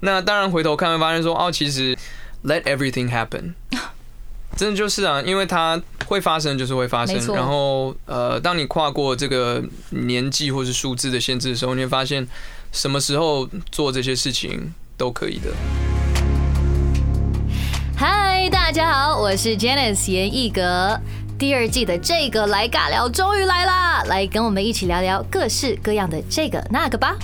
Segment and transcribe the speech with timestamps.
[0.00, 1.96] 那当然回头看会发现说，哦，其实
[2.44, 3.54] let everything happen，
[4.56, 12.26] 真的就是啊，因为它会发生就是会发生然后呃，当你跨过这个年纪或是数字的限制的时候，你会发现
[12.70, 15.50] 什么时候做这些事情都可以的。
[17.96, 21.00] 嗨，大家好，我是 Janice 严艺格。
[21.36, 27.16] 第二季的这个来尬聊终于来啦，来跟我们一起聊聊各式各样的这个那个吧。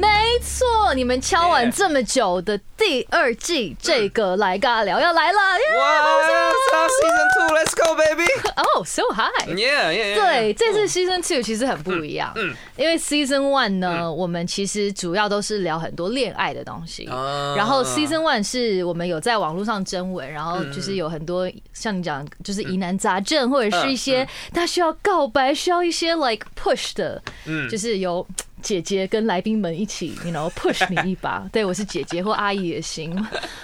[0.00, 0.08] 没
[0.40, 6.52] 错，你们敲碗 Yeah 这么久的第二季这个来尬聊要来了，耶哇
[6.88, 8.24] ，Season Two，Let's go baby！
[8.56, 9.48] 哦，so high。
[9.48, 10.14] Yeah yeah yeah。
[10.14, 28.26] 对，这次 season two 其实很不一样，嗯因为 season one 呢，我们其实主要都是聊很多恋爱的东西，啊然后 season one 是我们有在网络上征文，然后嗯就是有很多像你讲，就是疑难杂症，或者是一些嗯他需要告白，需要一些 like push 的，嗯就是有。
[28.62, 31.44] 姐姐跟来宾们一起，you know push 你一把。
[31.52, 33.14] 对我是姐姐或阿姨也行，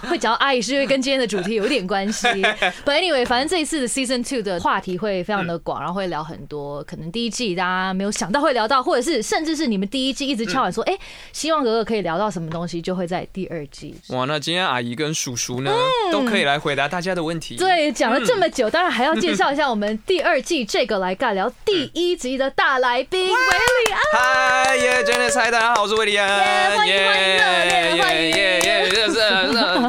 [0.03, 2.27] 会讲到阿姨是因为跟今天的主题有一点关系。
[2.85, 10.99] But anyway，反正这一次的 season two 的话题会非常的广，然后会聊很多可能第一季大家没有想到会聊到，或者是甚至是你们第一季一直敲碗说，哎、
[11.33, 13.95] 希望哥哥可以聊到什么东西，就会在第二季。
[14.09, 15.73] 哇，那今天阿姨跟叔叔呢，
[16.11, 17.57] 都可以来回答大家的问题。
[17.57, 24.88] 嗯对，讲了这么久，当然还要介绍一下我们第二季这个来尬聊第一集的大来宾维里安。
[24.91, 26.35] 嗨耶，Janice，嗨，大家好，我是威利安，耶
[26.75, 28.31] 欢迎欢迎热烈的欢迎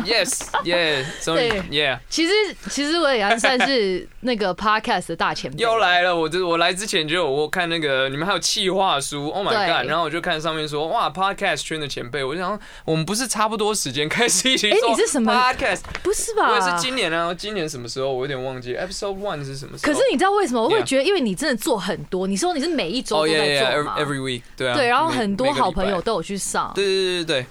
[0.05, 1.99] yes yes，yeah。
[2.09, 2.33] 其实
[2.69, 9.87] 其实维里安算是那个 podcast 的大前辈，又来了，我这我来之前就有我看那个你们还有企划书，Oh my god！
[9.89, 15.81] 然后我就看上面说哇，podcast 圈的前辈，我就想我们不是差不多时间开始一起哎做你是什么 podcast？
[16.03, 16.49] 不是吧？
[16.49, 19.93] 我也是今年啊，今年什么时候我有点忘记，episode one 是什么时候？
[19.93, 21.03] 可是你知道为什么我会觉得？
[21.03, 27.45] 因为你真的做很多，你说你是每一周哦都在做嘛 every week，对啊，对，然后很多好朋友都有去上，对对对对对，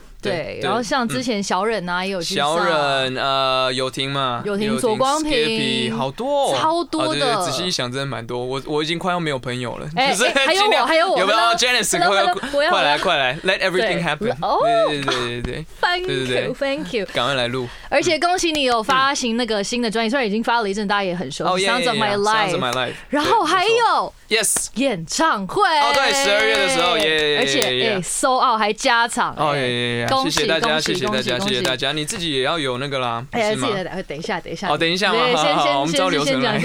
[0.60, 6.58] 然后像之前小忍啊也有去，小忍呃有婷嘛，有婷左光平好多哦。
[6.58, 7.36] 超多的。
[7.44, 10.12] 仔细一想真的蛮多，我我已经快要没有朋友了，哎
[10.44, 14.58] 还有我还有我有没有？Janice 快 Hello，我要快来快来，Let everything happen，哦。
[14.88, 16.44] 对对对对对，，Thank 对对对。
[16.46, 17.06] you，Thank you。
[17.12, 17.68] 赶快来录。
[17.88, 22.58] 而且恭喜你有发行那个新的专辑，虽然已经发了一阵，大家也很熟悉哦，Sounds of My Sounds of Life。
[22.58, 25.62] My Life，然后还有 Yes，演唱会。
[25.62, 29.58] 哦对十二月的时候耶而且 out 还加场，哦哎。
[29.58, 33.68] 耶耶耶，谢谢大家，谢谢大家，谢谢大家，你自己也要有那个啦，哎呀，是吗？
[33.68, 34.68] 自己的等等一下，等一下。
[34.68, 36.58] 哦等一下吗对先好好我们照流程来。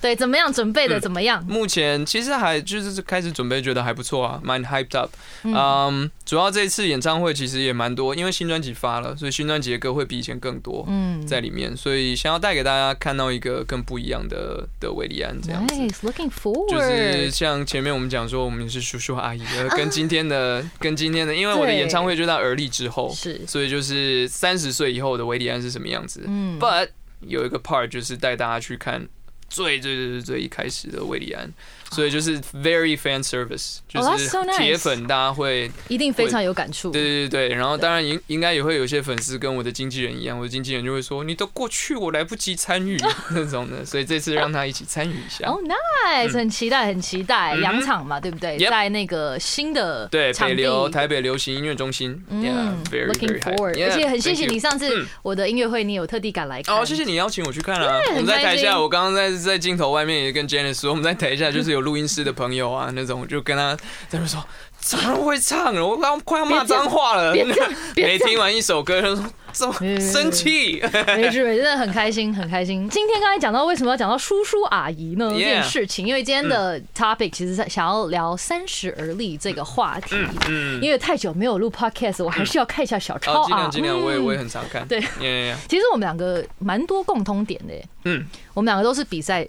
[0.00, 0.52] 对，怎么样？
[0.52, 1.44] 准备的怎么样？
[1.46, 5.10] 目前其实还就是开始准备，觉得还不错啊，蛮 hyped up。
[5.42, 15.74] 嗯，主要这一次演唱会其实也蛮多，因为新专辑发了，所以新专辑的歌会比以前更多嗯在里面，所以想要带给大家看到一个更不一样的的维利安这样子。
[15.74, 16.30] ，Nice，looking
[16.68, 17.30] 就是 forward。
[17.30, 23.46] 像前面我们讲说，我们是叔叔阿姨，呃跟今天的跟今天的，因为我的演唱会就在而立之后，是。
[23.46, 26.24] 所以就是三十岁以后的维利安是什么样子。
[26.26, 26.58] 嗯。
[26.58, 26.90] But
[27.20, 29.08] 有一个 part 就是带大家去看
[29.48, 31.52] 最最最最最一开始的维利安，
[31.90, 36.90] 所以就是 very fan service，就 Oh, 是铁粉，大家会一定非常有感触。
[36.90, 42.96] 对对对对，然后当然应应该也会有些粉丝跟我的经纪人一样，我的经纪人就会说你都过去，我来不及参与。
[43.30, 45.48] 那种的，所以这次让他一起参与一下。
[45.48, 48.58] 哦、nice，很期待，很期待，两场嘛，对不对？
[48.58, 52.22] 在那个新的对，北流台北流行音乐中心。
[52.28, 55.06] 嗯，Yeah，very，looking forward，而且很谢谢你上次嗯。
[55.22, 56.76] 我的音乐会，你有特地赶来看。
[56.76, 58.00] 哦，谢谢你邀请我去看了！
[58.10, 63.82] 我们在台下，我刚刚在在镜头外面也跟 Janice 说，我们在台下就是有录音师的朋友啊，那种就跟他在
[64.12, 64.44] 那边说，
[64.78, 65.86] 怎么会唱了？
[65.86, 67.32] 我刚快要骂脏话了。
[67.32, 70.80] 别这样别这样没听完一首歌，他说怎么嗯生气？
[71.06, 72.88] 没事，没事真的很开心，很开心。
[72.88, 80.16] 今天刚才讲到为什么要讲到叔叔阿姨呢这件事情，因为今天的 topic 其实是想要聊三十而立这个话题。
[80.48, 83.70] 嗯，因为太久没有录 podcast，我还是要看一下小哦，抄啊尽量。
[83.70, 84.86] 尽量，我也嗯我也很常看。
[84.86, 88.24] 对耶，其实我们两个蛮多共通点的耶，嗯，
[88.54, 89.46] 我们两个都是比赛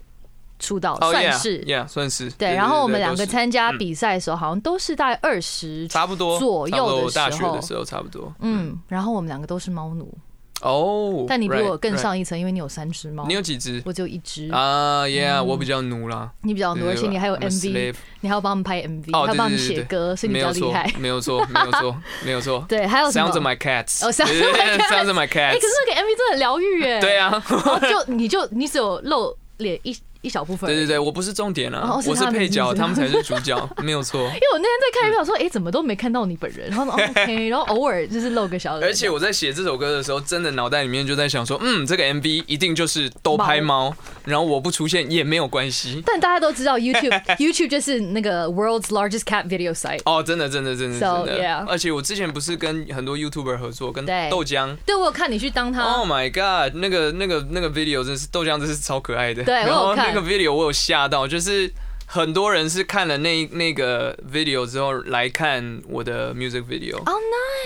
[0.61, 1.61] 出道，哦算是。
[1.65, 2.29] ，Yeah，算是。
[2.31, 8.33] 对，然后我们两个参加比赛的时候，好像都是大概二十差不多左右的时候大学的时候差不多。
[8.39, 10.13] 嗯，然后我们两个都是猫奴，
[10.61, 13.81] 哦，但你比我更上一层，因为你有三只猫，你有几只？
[13.85, 14.51] 我只有一只。
[14.51, 16.31] 啊，Yeah，我比较奴啦。
[16.43, 22.63] 你比较奴，而且你还有 MV，你还要帮我们拍 MV，哦，还要帮我们写歌，所以你比较厉害。，没有错， 没有错，没有错。
[22.69, 24.05] 对，还有什么 Sounds of my cats。
[24.05, 25.67] 哦，Sounds of my cats Sounds my 哎，可 cats 是。
[25.87, 26.99] 那个 MV 真的很疗愈耶。
[27.01, 27.43] 对啊，
[27.89, 30.69] 就你就你只有露脸一一小部分。
[30.69, 34.19] 对对对，我不是重点啊，哦是我是配角，他们才是主角， 没有错。
[34.21, 43.93] 因为我那天在看一票说，哎、怎么都没看到你本人，然后 OK，然后偶尔就是露个小脸，而且我在写这首歌的时候，真的脑袋里面就在想说，嗯，这个 MV 一定就是都拍猫，
[44.25, 46.01] 然后我不出现也没有关系。
[46.05, 50.01] 但大家都知道 YouTube YouTube 就是那个 world's largest cat video site。
[50.05, 51.65] 哦，真的，真的，真的，真 So, 的 yeah.。
[51.67, 54.75] 而且我之前不是跟很多 YouTuber 合作，跟豆浆。
[54.85, 55.81] 对，我有看你去当他。
[55.83, 56.75] Oh my god！
[56.75, 59.43] 那个、那个、那个 video 真是豆浆，真是超可爱的。
[59.43, 61.71] 对我有看那个 video 我有吓到，就是
[62.05, 66.97] 很多人是看了那那个 video 之后来看我的 music video。
[66.97, 67.13] 哦、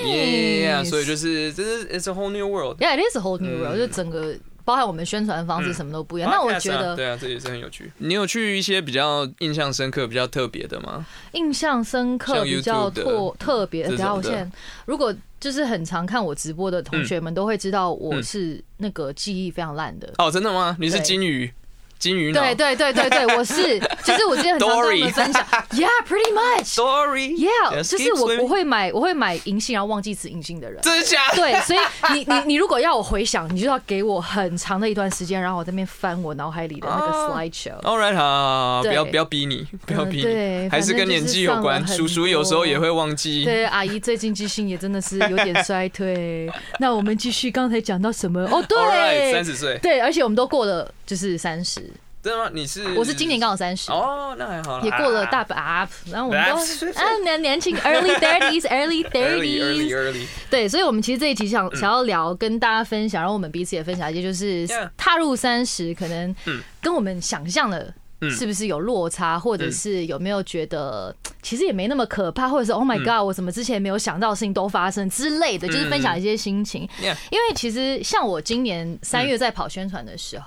[0.03, 0.05] nice。
[0.05, 2.77] Yeah，所以就是这是 it's a whole new world。
[2.79, 6.29] Yeah, it is a whole new world，、嗯就整个包含我们宣传方式什么都不一样。
[6.31, 7.91] 那我觉得啊对啊，这也是很有趣。
[7.99, 11.05] 你有去一些比较印象深刻、比较特别的吗？
[11.33, 13.83] 印象深刻、像比较特特别。
[13.83, 14.49] 这种等下我现在
[14.85, 20.11] 如果就是很常看我直播的同学们都会知道我嗯是那个记忆非常烂的。
[20.17, 20.75] 哦，真的吗？
[20.79, 21.53] 你是金鱼，
[21.97, 26.75] 金鱼脑对对对对对，我是， 就是我之前很常跟我 Dory 们分享，Yeah，pretty much。
[26.75, 27.35] ，Story。
[27.35, 30.81] Yeah，Just 就是我我会买我会买银杏，然后忘记吃银杏的人。
[30.81, 31.35] 真的假的？
[31.37, 31.79] 对，所以
[32.13, 37.79] 你你你如果要我回想，你就要给我很长的一段时间，然后我在那边翻我脑海里的那个哦 slide show。
[37.81, 41.85] All right，好不要不要逼你，不要逼你，还是跟年纪有关。
[41.87, 43.45] 叔叔有时候也会忘记。
[43.45, 46.51] 对，阿姨最近记性也真的是有点衰退。
[46.79, 48.41] 那我们继续，刚才讲到什么？
[48.51, 51.81] 哦对，三十岁，对，而且我们都过了就是三十，
[52.23, 52.49] 真的吗？
[52.53, 52.93] 你是？
[52.95, 53.91] 我是今年刚好三十。
[53.91, 64.67] 哦，那还好，也过了大啊把啊，然后我们啊都啊年年轻 early thirties，early early thirties，对，所以我们其实这一集想想要聊，跟大家分享，然后我们彼此也分享一些，就是
[64.97, 66.61] 踏入三十，可能嗯。
[66.81, 67.93] 跟我们想象的。
[68.21, 68.31] 嗯。
[68.31, 73.03] 是不是有落差，或者是有没有觉得其实也没那么可怕，或者是 Oh my 嗯。
[73.03, 76.89] God，我怎么之前没有想到的事情都发生之类的，就是分享一些心情。
[77.29, 80.45] 因为其实像我今年三月在跑宣传的时候，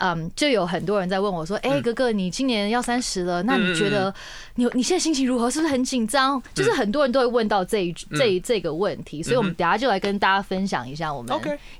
[0.00, 4.12] 嗯嗯，就有很多人在问我说：“哎、哥哥，你今年要三十了，那你觉得
[4.54, 5.50] 你你现在心情如何？
[5.50, 11.30] 是不是很紧张？”就是很多人都会问到这一这一这个问题，所以我们等下就来跟大家分享一下我们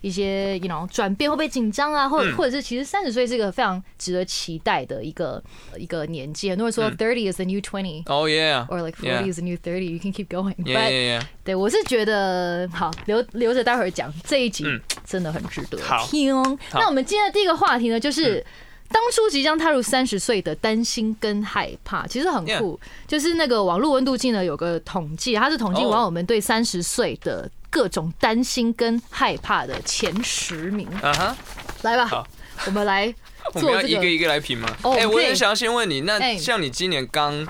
[0.00, 5.43] 一些 you know 转变会不会紧张啊，或或者是其实三十岁是一个非常值得期待的一个
[5.76, 6.50] 一个年纪。
[6.50, 8.02] 很多人说 thirty is the new twenty。
[8.06, 8.67] Oh yeah.
[8.69, 10.55] Or like forty is the new thirty, you can keep going.
[10.64, 11.22] But.
[11.43, 16.34] 对我是觉得好留留着待会儿讲这一集嗯真的很值得听。
[16.72, 18.45] 那我们今天的第一个话题呢，就是。
[18.93, 22.81] 当初即将踏入三十岁的担心跟害怕，其实很酷。
[23.07, 30.89] 就是那个网络温度计呢有个统计，它是统计哦完我们对三十岁的各种担心跟害怕的前十名。
[31.01, 31.37] 啊哈，
[31.83, 32.27] 来吧好，
[32.67, 33.15] 我们来
[33.55, 34.01] 我们要做这个。
[34.01, 34.77] 一个一个来评吗？
[34.83, 37.47] 哦哎，我也想要先问你，那哎像你今年刚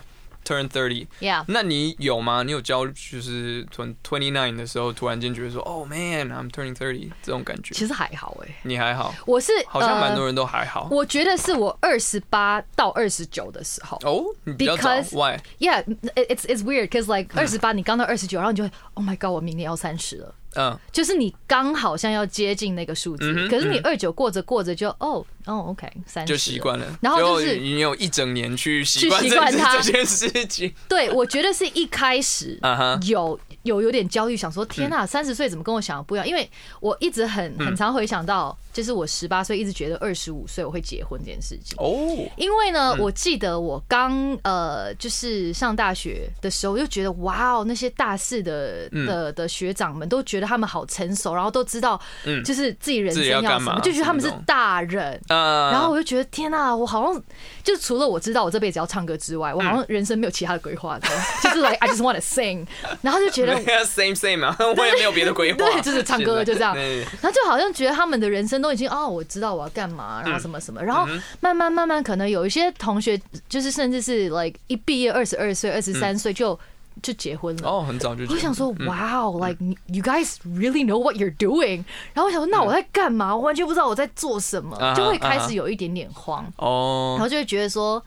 [0.50, 2.42] turn thirty，Yeah，那你有吗？
[2.42, 7.74] 你有焦虑，就是 twenty nine 的时候，突然间觉得说，Oh man，I'm turning thirty 这种感觉？
[7.74, 10.88] 其实还好哎、你还好，我是好像蛮多呃人都还好。
[10.90, 13.96] 我觉得是我二十八到二十九的时候。
[14.02, 20.34] 哦，你比较早 Because-，Why？Yeah, it- it's it's weird because like 二十八，你刚到二十九，然后你就会 Oh my God，我明年要三十了。
[20.56, 23.80] 嗯，就是你刚好像要接近那个数字，嗯可是你嗯。
[23.84, 29.76] 二九过着过着就哦哦 OK 三十就习惯了，然后就是你有一整年去习惯去这习惯它。
[29.80, 30.72] 这件事情。
[30.88, 32.58] 对，我觉得是一开始
[33.06, 36.26] 有有有点焦虑，想说天呐，三十岁怎么跟我想的不一样？
[36.28, 36.48] 因为
[36.80, 37.66] 我一直很嗯。
[37.66, 41.76] 很常回想到，就是我十八岁一直觉得二十五岁我会结婚这件事情。
[41.78, 41.90] 哦，
[42.36, 43.00] 因为呢，嗯。
[43.00, 49.06] 我记得我刚呃，就是上大学的时候，我就觉得哇哦，那些大四的嗯。
[49.06, 52.42] 的的学长们都觉得他们好成熟，然后都知道嗯。
[52.44, 55.20] 就是自己人生要什么，就觉得他们是大人。
[55.28, 57.22] 呃，然后我就觉得天呐，我好像
[57.62, 61.08] 就除了我知道我这辈子要唱歌之外，我好像人生没有其他的规划的，
[61.42, 62.66] 就是 like I just want to sing，
[63.02, 66.74] 然后就觉得 same same 啊，我也没有别的规划， 对就是唱歌就这样。
[66.74, 71.06] 对然后就好像觉得他们的人生都已经哦，我知道我要干嘛，然后什么什么，然后
[71.40, 76.58] 慢慢慢慢，可能有一些同学就是甚至是 like 一毕业二十二岁、二十三岁就
[77.02, 77.68] 就结婚了。
[77.68, 78.24] 哦，很早就。
[78.26, 81.84] 我想说嗯，Wow，like you guys really know what you're doing。
[82.12, 83.34] 然后我想说，那我在干嘛？
[83.34, 84.76] 我完全不知道我在做什么。
[84.94, 86.44] 就会开始有一点点慌。
[86.56, 88.02] 哦，然哦后就会觉得说，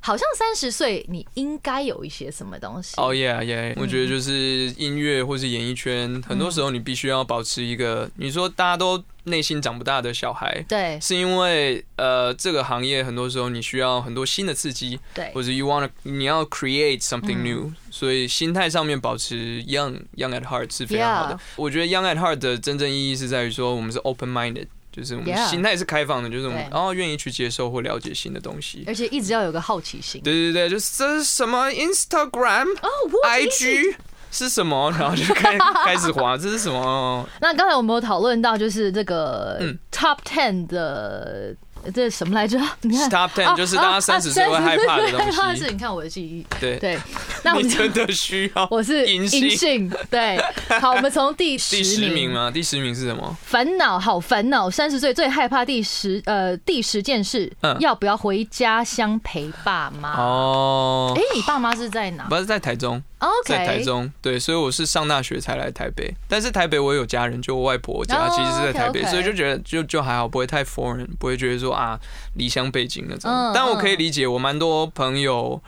[0.00, 2.92] 好像三十岁你应该有一些什么东西。
[2.98, 4.32] 哦，yeah yeah，我觉得就是
[4.76, 10.64] 音乐或是演艺圈，很多时候你必须要保持一个，你说大家都内心长不大的小孩。
[10.68, 21.38] 对是因为呃，这个行业很多时候你需要很多新的刺激，对或者 you want to 你要 create something 嗯 new，、所以心态上面保持 young young at heart 是非常好的。
[21.56, 28.84] 我觉得 young at heart 的真正意义是在于说我们是 open minded，就是我们心态是开放的，就是我们然后愿意去接受或了解新的东西。
[28.86, 30.20] 而且一直要有个好奇心。
[30.22, 33.94] 对对对，就是这是什么 Instagram、哦，我 IG
[34.34, 37.26] 是什么， 然后就开 开始滑，这是什么？
[37.40, 41.54] 那刚才我们有讨论到，就是这个嗯 top ten 的
[41.94, 42.58] 这什么来着？
[42.80, 45.64] 你看 Top Ten 就是大家三十岁会害怕的害怕东西。
[45.64, 46.44] 是你看我的记忆。
[46.58, 46.98] 对，对，
[47.42, 48.66] 那我真的需要。
[48.70, 49.92] 我是银银杏杏。
[50.10, 50.42] 对，
[50.80, 52.50] 好，我们从第十第十名吗？
[52.50, 53.36] 第十名是什么？
[53.44, 54.70] 烦恼，好烦恼。
[54.70, 60.14] 三十岁最害怕第十呃第十件事，嗯要不要回家乡陪爸妈？
[60.16, 64.12] 哦哎，，你爸妈是在哪不是在台中，？OK，在台中。
[64.20, 71.98] 对，所以我是上大学才来台北，但是台北我有家人，就我外婆家哦其实是在台北所以就觉得就就还好，不会太 foreign，不会觉得说啊
[72.34, 73.52] 离乡背景那种嗯。
[73.54, 75.60] 但我可以理解，我蛮多朋友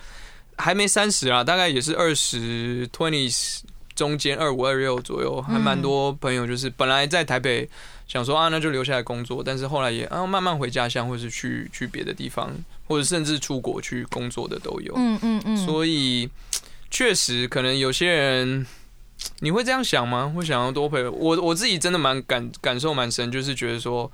[0.56, 3.60] 还没三十啊，大概也是二十 twenties
[3.94, 7.68] 中间二五二六左右，还蛮多朋友就是本来在台北
[8.06, 12.52] 想说啊，那就留下来工作，但是后来也啊慢慢回家乡，或是去去别的地方，
[12.86, 14.92] 或者甚至出国去工作的都有。
[14.96, 16.28] 嗯嗯嗯，所以
[16.90, 18.66] 确实可能有些人。
[19.40, 20.30] 你会这样想吗？
[20.34, 21.40] 会想要多陪我？
[21.40, 24.10] 我自己真的蛮感感受蛮深，就是觉得说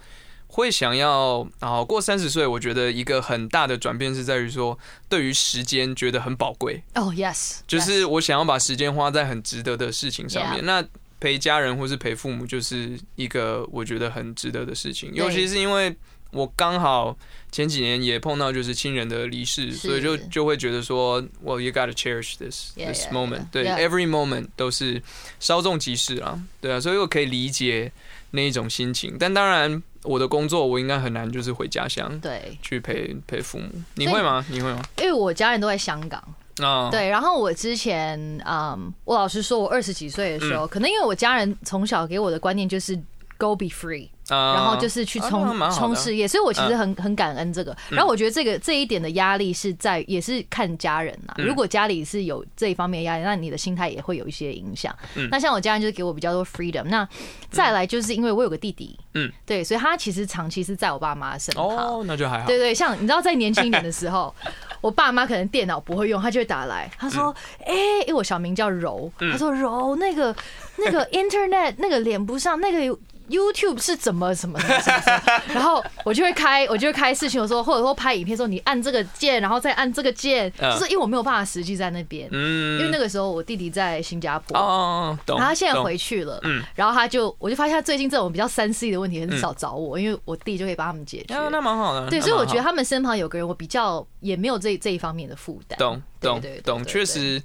[0.46, 10.64] 会想要啊，过三十岁，我觉得一个很大的转变是在于说，对于时间觉得很宝贵，哦，yes，就是我想要把时间花在很值得的事情上面。
[10.64, 10.82] 那
[11.20, 15.94] 陪家人或是陪父母，就是一个我觉得很值得的事情，尤其是因为
[16.32, 17.16] 我刚好
[17.50, 23.46] 前几年也碰到就是亲人的离世，所以就就会觉得说，Well, you gotta cherish this Yeah, this yeah, moment，yeah.
[23.52, 25.02] 对 Yeah.，every moment 都是
[25.38, 27.92] 稍纵即逝啊，对啊，所以我可以理解
[28.30, 34.44] 那一种心情，但当然我的工作我应该很难就是回家乡对，去陪陪父母，你会吗？
[34.48, 34.82] 你会吗？
[34.98, 36.22] 因为我家人都在香港，
[36.62, 40.58] 啊，对，然后我之前，嗯，我老实说，我二十几岁的时嗯。
[40.60, 42.96] 候，可能因为我家人从小给我的观念就是
[43.36, 47.76] go be free，啊然后就是去啊冲冲事业，所以我其实很很感恩这个。
[47.90, 51.34] 然后我觉得这个这一点的压力是在也是看家人呐。
[51.38, 55.28] 嗯如果家里是有这一方面的压力，那你的心态也会有一些影响嗯。
[55.30, 56.84] 那像我家人就是给我比较多 freedom。
[56.84, 57.06] 那
[57.50, 61.66] 再来就是因为我有个弟弟，嗯，对，所以他其实长期是在我爸妈身旁。
[61.66, 62.46] 哦，那就还好。
[62.46, 64.34] 对对，像你知道，在年轻一点的时候，
[64.80, 67.34] 我爸妈可能电脑不会用，他就会打来，他说
[67.66, 70.34] ：“哎、因为我小名叫柔，他说柔那个
[70.76, 72.98] 那个 Internet 那个连不上，那个
[73.32, 85.38] YouTube 是怎么什么什么什么，然后我就会开，我就会开视讯，我说或者说拍影片说你按这个键，然后再按这个键，嗯就是因为我没有办法实际在那边，嗯因为那个时候我弟弟在新加坡，哦，懂。
[85.38, 91.34] 然后他现在回去了，嗯然后他就我就发现他最近这种比较三 C 的问题很少找我，因为我弟就可以帮他们解决。
[91.34, 92.08] 啊，那蛮好的。
[92.10, 95.78] 对，所以我觉得他们身旁有个人，我比较也没有这这一方面的负担。
[95.78, 97.42] 懂懂懂，确实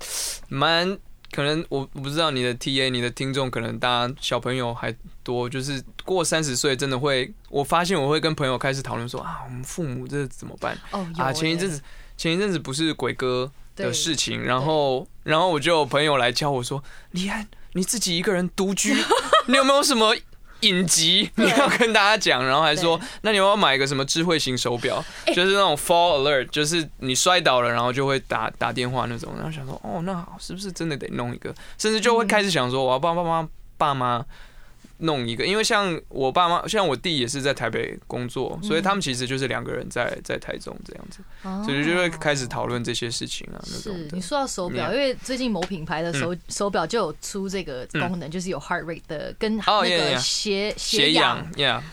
[0.49, 0.97] 蛮
[1.31, 1.65] 可能。
[1.69, 11.33] 我我不知道你的 TA，你的听众可能大家小朋友还多，就是过三十岁真的会，我发现我会跟朋友开始讨论说啊，我们父母这怎么办哦，有啊？
[11.33, 11.83] 前一阵欸子
[12.15, 18.93] 前一阵子不是鬼哥的事情，然后然后我就有朋友来教我说，李安你自己一个人独居，
[19.47, 20.15] 你有没有什么？
[20.61, 29.33] 影集你要跟大家讲，然后还说，那你要要买一个什么智慧型手表，哎就是那种 fall alert，就是你摔倒了，然后就会打打电话那种。
[29.35, 31.53] 然后想说，哦，那好，是不是真的得弄一个？
[31.77, 33.47] 甚至就会开始想说，我要帮爸妈
[33.77, 34.25] 爸妈
[34.99, 44.09] 弄一个，因为像我爸妈，像我弟也是在台北工作，所以他们其实就是两个人在在台中这样子，哦所以就会开始讨论这些事情啊，那种的。
[44.09, 44.21] 是你。
[44.21, 51.47] 说到手表，因为最近某品牌的手手表就有出这个功能，就是有 heart rate 的跟哦那个血斜氧。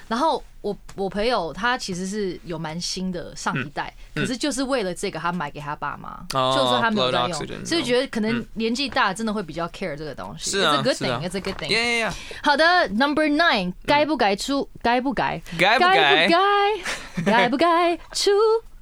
[0.09, 10.53] 然后我我朋友他其实是有蛮新的上一代，可是就是为了这个他买给他爸妈，就是说他没有在用，所以觉得可能嗯年纪大真的会比较 care 这个东西。
[10.53, 11.69] 是啊 It's a good 是啊 thing, it's a good thing.
[11.69, 14.67] yeah, yeah, 好的，Number Nine，该不该出？
[14.81, 15.43] 该不该？
[15.59, 16.33] 该不该该不？
[16.33, 17.31] 该？
[17.31, 18.31] 该不该出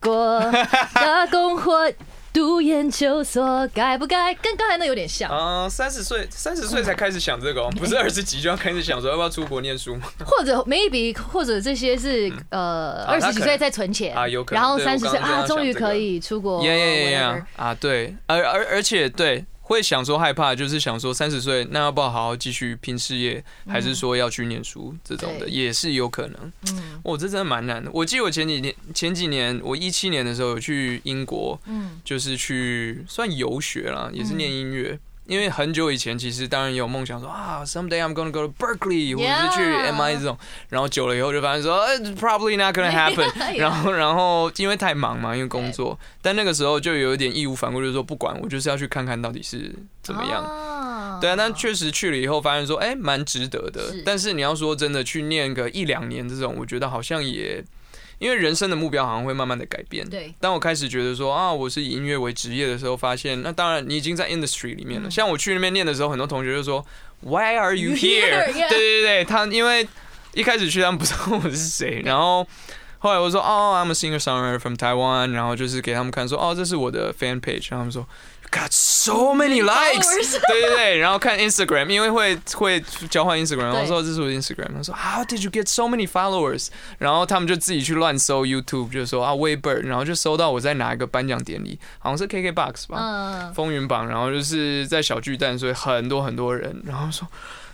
[0.00, 0.40] 国
[0.94, 1.92] 打工或
[2.32, 3.68] 读研究所？
[3.74, 4.32] 该不该？
[4.34, 10.08] 跟刚才那有点像，啊，三十岁，三十岁才开始想这个哦，不是二十几就要开始想说要不要出国念书吗？
[10.24, 16.64] 或者 maybe 或者这些是呃二十几岁在存钱啊有可能然后对三十岁啊，终于可以出国。
[16.64, 17.46] 呀呀呀 whatever 呀！
[17.56, 26.52] 啊，对，而而而且对，会想说害怕，就是想说三十岁那要不要好好继续拼事业，还是说要去念书这种的，也是有可能。
[26.68, 27.90] 嗯我，这真的蛮难的。
[27.94, 34.98] 我记得我前几年前几年，我一七年的时候有去英国，嗯就是去算游学啦，也是念音乐。
[35.32, 40.36] 因为很久以前，其实当然也有梦想说啊，someday I'm gonna go to Berkeley，或者是去 MI 这种。
[40.68, 43.26] 然后久了以后就发现说呃，it's，probably not gonna happen。
[43.56, 50.32] 然后，然后因为太忙嘛，因为工作，但那个时候就有一点义无反顾，就是说不管，我就是要去看看到底是怎么样。
[50.42, 53.80] 样对啊，但确实去了以后，发现说，哎、蛮值得的。
[54.04, 57.64] 但是你要说真的去念个一两年这种，我觉得好像也，
[58.22, 60.08] 因为人生的目标好像会慢慢的改变。
[60.08, 60.32] 对。
[60.38, 65.10] 当我开始觉得说啊，我是以音乐为职业的时候，发现那当然你已经在 industry 里面了。
[65.10, 66.86] 像我去那边念的时候，很多同学就说
[67.22, 68.52] ，Why are you here？
[68.52, 69.88] 对对对，他因为
[70.34, 72.46] 一开始去他们不知道我是谁，然后
[73.00, 78.06] 后来我说哦，I'm a singer songwriter from Taiwan，然后就是给他们看说哦，这是我的 fan page，然后他们说
[78.52, 82.80] got so many likes，对对对，然后看 Instagram，因为会会
[83.10, 86.68] 交换 Instagram，然后说这是我的 Instagram，他说 How did you get so many followers？
[86.98, 92.98] 然后他们就自己去乱搜 YouTube，就说啊 Weber，然后就搜到我在哪一个颁奖典礼，好像是 KKBox 吧。
[92.98, 97.26] 嗯，风云榜，然后就是在小巨蛋，所以很多很多人，然后说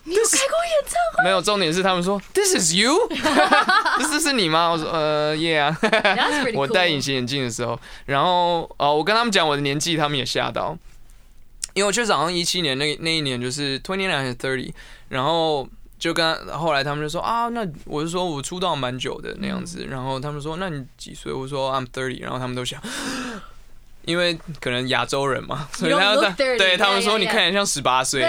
[0.09, 2.97] 你有开过演唱没有，重点是他们说 This is you，
[4.11, 4.71] 这是你吗？
[4.71, 5.75] 我说呃，Yeah。
[6.55, 10.77] 我戴隐形眼镜的时候，然后呃，我跟他们讲我的年纪，他们也吓到，
[11.75, 14.73] 因为我确实好像一七年那那一年就是 twenty nine 还是 thirty，
[15.09, 21.33] 然后就跟后来他们就说啊，那我就说我出道蛮久的那样子，然后他们说那你几岁？
[21.33, 22.81] 我说 I'm thirty，然后他们都想。
[24.09, 28.23] 因为可能亚洲人嘛，所以他 30, 对他们说你看起来像十八岁，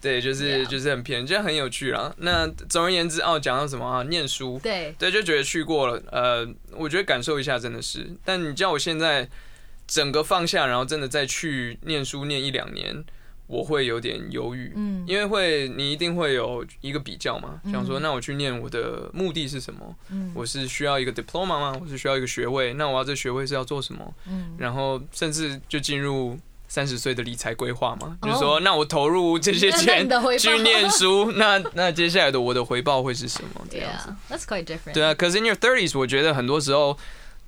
[0.00, 2.14] 对就是、 就是很偏，这样很有趣啦。
[2.18, 4.04] 那总而言之，哦，讲到什么啊？
[4.04, 8.08] 念书，对，对，就觉得去过了，呃，我觉得感受一下真的是。
[8.24, 9.28] 但你叫我现在
[9.88, 13.04] 整个放下，然后真的再去念书念一两年，
[13.52, 19.94] 我会有点犹豫，嗯因为会你一定会有一个比较嘛，想说嗯那我去念我的目的是什么？
[20.10, 21.78] 嗯我是需要一个 diploma 吗？
[21.80, 22.72] 我是需要一个学位？
[22.74, 24.14] 那我要这学位是要做什么？
[24.26, 26.38] 嗯，然后甚至就进入。
[26.68, 33.60] 三十岁的理财规划嘛，哦就是说，那我投入这些钱 去念书， 那那接下来的我的回报会是什么？
[33.70, 34.08] 这样子。
[34.30, 34.94] Yeah，that's quite different。
[34.94, 36.96] 对啊，可是 in your thirties，我觉得很多时候，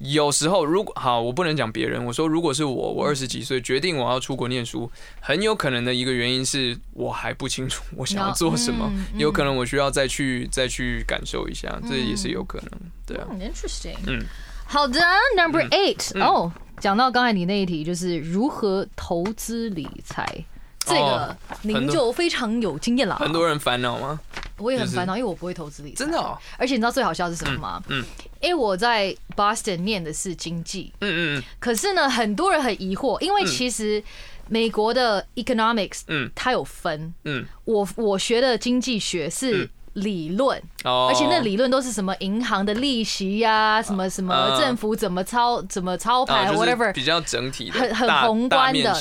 [0.05, 12.71] 有时候如果好，我不能讲别人，我说如果是我，我二十几岁决定我要出国念书，很有可能的一个原因是我还不清楚我想要做什么，有可能我需要再去再去感受一下，这也是有可能。
[13.07, 13.97] 对啊，嗯，interesting。
[14.07, 14.23] 嗯，
[14.67, 15.01] 好的
[15.37, 20.45] ，Number Eight，嗯哦，讲到刚才你那一题，就是如何投资理财。
[20.87, 23.17] 这个哦您就非常有经验了。
[23.17, 24.21] 很多人烦恼吗？
[24.59, 26.05] 我也很烦恼，因为我不会投资理财。
[26.05, 27.83] 真的哦，而且你知道最好笑是什么吗？
[27.89, 28.05] 嗯嗯。
[28.41, 34.03] 因为我在 Boston 念的是经济，嗯嗯可是呢，很多人很疑惑，因为其实
[34.49, 36.31] 美国的 economics 嗯。
[36.35, 37.45] 它有分，嗯。
[37.65, 46.93] 我我学的经济学是嗯理论，哦，而且那理论都是什么银行的利息呀、什么什么嗯政府怎么操怎么操啊盘、就是 whatever。
[46.93, 48.93] 比较整体的，很很宏观的。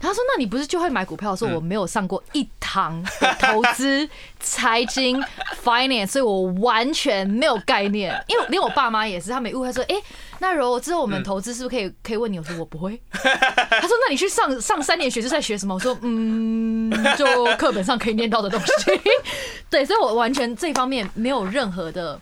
[0.00, 4.08] 他说：“那你不是就会买股票？”我说：“嗯我没有上过一堂的投资、
[4.40, 5.22] 财经、
[5.62, 8.12] finance，所以我完全没有概念。
[8.26, 9.94] 因为连我爸妈也是，他们也误会说：‘哎、
[10.38, 13.00] 那如果之后我们投资是不是可以可以问你？’我说：‘我不会。
[13.12, 18.66] ’他说：‘那你去上上三年学是在学什么？’我说：‘嗯，就课本上可以念到的东西。
[19.70, 22.20] ’对，所以我完全这方面没有任何的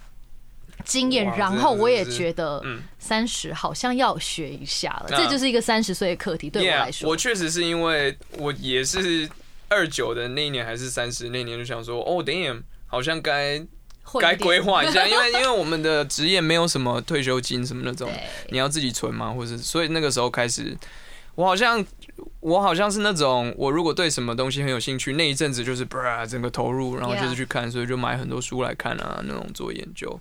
[0.84, 1.24] 经验。
[1.36, 7.08] 然后我也觉得嗯三十好像要学一下了，啊这就是一个三十岁的课题，对我来说。
[7.08, 9.28] 我确实是因为我也是
[9.68, 13.64] 二九的那一年还是三十那年就想说，哦，damn，好像该
[14.20, 18.10] 该规划一下，因为 因为我们的职业没有什么退休金什么那种，
[18.50, 20.76] 你要自己存嘛，或者所以那个时候开始，
[21.34, 21.84] 我好像
[22.40, 30.18] 我好像是那种，我如果对什么东西很有兴趣，那一阵子就是啪整个投入，然后就是去看，所以就买很多书来看啊，那种做研究。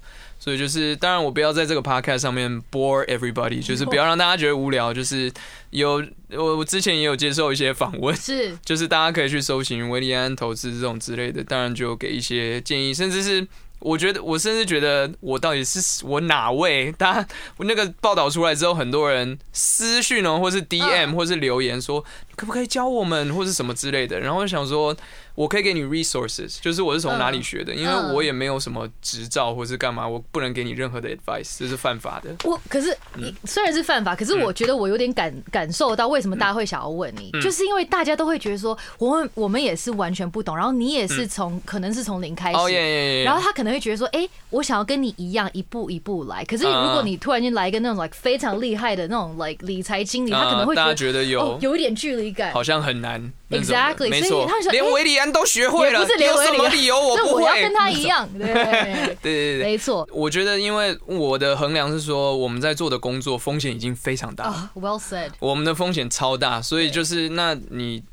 [0.48, 4.94] 所以就是，当然我不要在这个 podcast 上面 bore everybody，就是不要让大家觉得无聊。
[4.94, 5.30] 就是
[5.72, 13.46] 有我我之前也有接受一些访问，是就是大家可以去搜寻维利安投资这种之类的，当然就给一些建议，甚至是
[13.80, 16.94] 我觉得我甚至觉得我到底是我哪位？
[16.94, 22.02] 大家我那个报道出来之后，很多人私讯哦，或是 DM 嗯或是留言说，
[22.38, 24.22] 可不可以教我们，或是什么之类的。
[24.22, 24.96] 然后我想说，
[25.38, 28.08] 我可以给你 resources，就是我是从哪里学的，因为嗯。
[28.18, 32.36] 我也没有什么执照或是干嘛，我不能给你任何的 advice，这是犯法的。
[32.46, 43.24] 我，可是你虽然是犯法，可是我觉得我有点感感受到为什么大家会想要问你，就是因为大家都会觉得说，我们我们也是完全不懂，然后你也是从可能是从零开始。
[43.24, 46.44] 然后他可能会觉得说，哎、我想要跟你一样一步一步来。
[46.46, 52.52] 可是如果你突然间来一个那种 like 非常厉害的那种 like 理财经理，他可能会觉得有、哦有一点距离感。
[52.54, 57.44] 好像很难 Exactly，没错连诶维里安都学会了，不是连有什维里安么理由我不会？
[57.44, 59.64] 我要跟他一样， 对对对对。
[59.64, 65.30] 没错我觉得，因为我的衡量是说，我们在做的工作风险已经非常大，啊，Well said。
[65.40, 68.04] 我们的风险超大，所以就是那你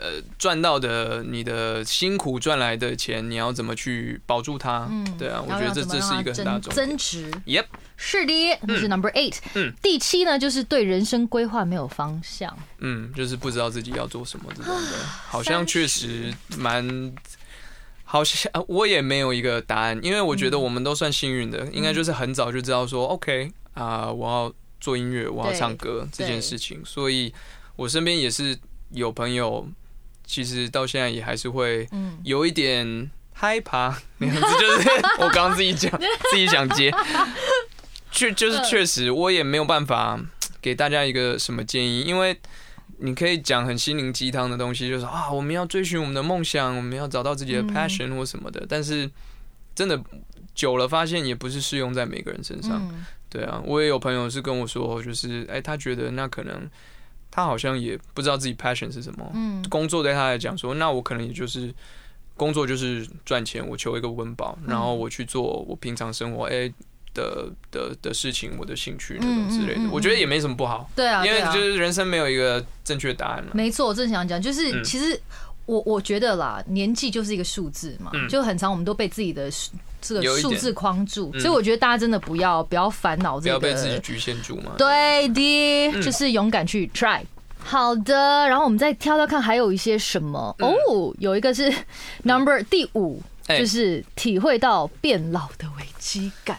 [0.00, 4.86] 呃赚到的你的辛苦赚来的钱，你要怎么去保住它？
[4.90, 6.74] 嗯对啊，我觉得这这是一个很大的增重。
[6.74, 7.30] 增值。
[7.46, 9.36] Yep，是的，那是 Number Eight。
[9.54, 12.56] 嗯第七呢，就是对人生规划没有方向。
[12.78, 17.12] 嗯，就是不知道自己要做什么这种的，好像确实蛮。
[18.10, 27.30] 好像呃我也没有一个答案，因为我觉得我们都算幸运的，应该就是很早就知道说，OK 啊、我要做音乐，我要唱歌这件事情，所以
[27.76, 28.58] 我身边也是
[28.92, 29.68] 有朋友，
[30.28, 34.88] 其实到现在也还是会嗯，有一点害怕那样子， 就是
[35.20, 35.90] 我刚刚自己讲，
[36.30, 36.92] 自己想接，
[38.12, 40.20] 确就是确实，我也没有办法
[40.60, 42.38] 给大家一个什么建议，因为
[42.98, 49.10] 你可以讲很心灵鸡汤的东西，就是啊，我们要追寻我们的梦想，我们要找到自己的 passion 或什么的，但是
[49.74, 49.98] 真的
[50.54, 52.86] 久了，发现也不是适用在每个人身上。
[53.30, 56.68] 对啊，我也有朋友是跟我说，就是哎，他觉得那可能
[57.38, 61.72] 他好像也不知道自己 passion 是什么，嗯，工作对他来讲说，那我可能也就是
[62.36, 66.68] 工作就是赚钱，我求一个温饱，然后我去做我平常生活哎
[67.14, 73.50] 的的的事情，我的兴趣那种之类的，我觉得也没什么不好，对啊，因为就是人生没有一个正确答案了。
[73.54, 75.20] 没错，我正想讲，就是其实
[75.66, 79.48] 我我觉得啦，年纪就是一个数字嘛，就很长，我们都被自己的。
[80.00, 84.72] 这个数字框住，所以我觉得大家真的不要不要烦恼这个，不要被自己局限住嘛。
[84.78, 87.20] 对的，就是勇敢去 try。
[87.60, 91.70] 好的，然后我们再挑挑看还有一些什么哦，有一个是
[92.24, 96.58] number 第五，就是体会到变老的危机感。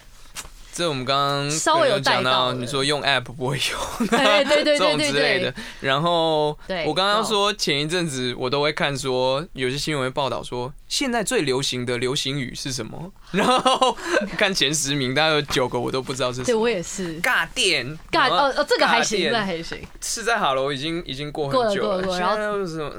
[0.80, 5.54] 这我们刚刚稍微有讲到，你说用 app 不会用，对对对 这种之类的。
[5.80, 13.94] 然后我刚刚说前一阵子我都会看说有些新闻会报道说现在最流行的流行语是什么， 然后
[14.38, 16.46] 看前十名大概有九个我都不知道是什么。
[16.46, 17.20] 对我也是。
[17.20, 19.78] 尬电尬哦哦，这个还行，这个还行。
[20.00, 22.90] 是在好楼已经已经过很久了，然后什么？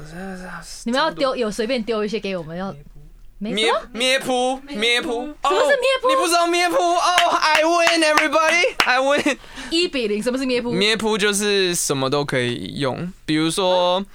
[0.83, 2.75] 你们要丢有随便丢一些给我们要。
[3.49, 6.09] 咩咩扑咩扑，什么是咩扑？
[6.09, 6.75] 你不知道咩扑？
[6.75, 7.01] 哦
[7.41, 9.37] ，I win everybody, I win。
[9.71, 10.71] 一比零，什么是咩扑？
[10.71, 14.05] 咩扑就是什么都可以用，比如说，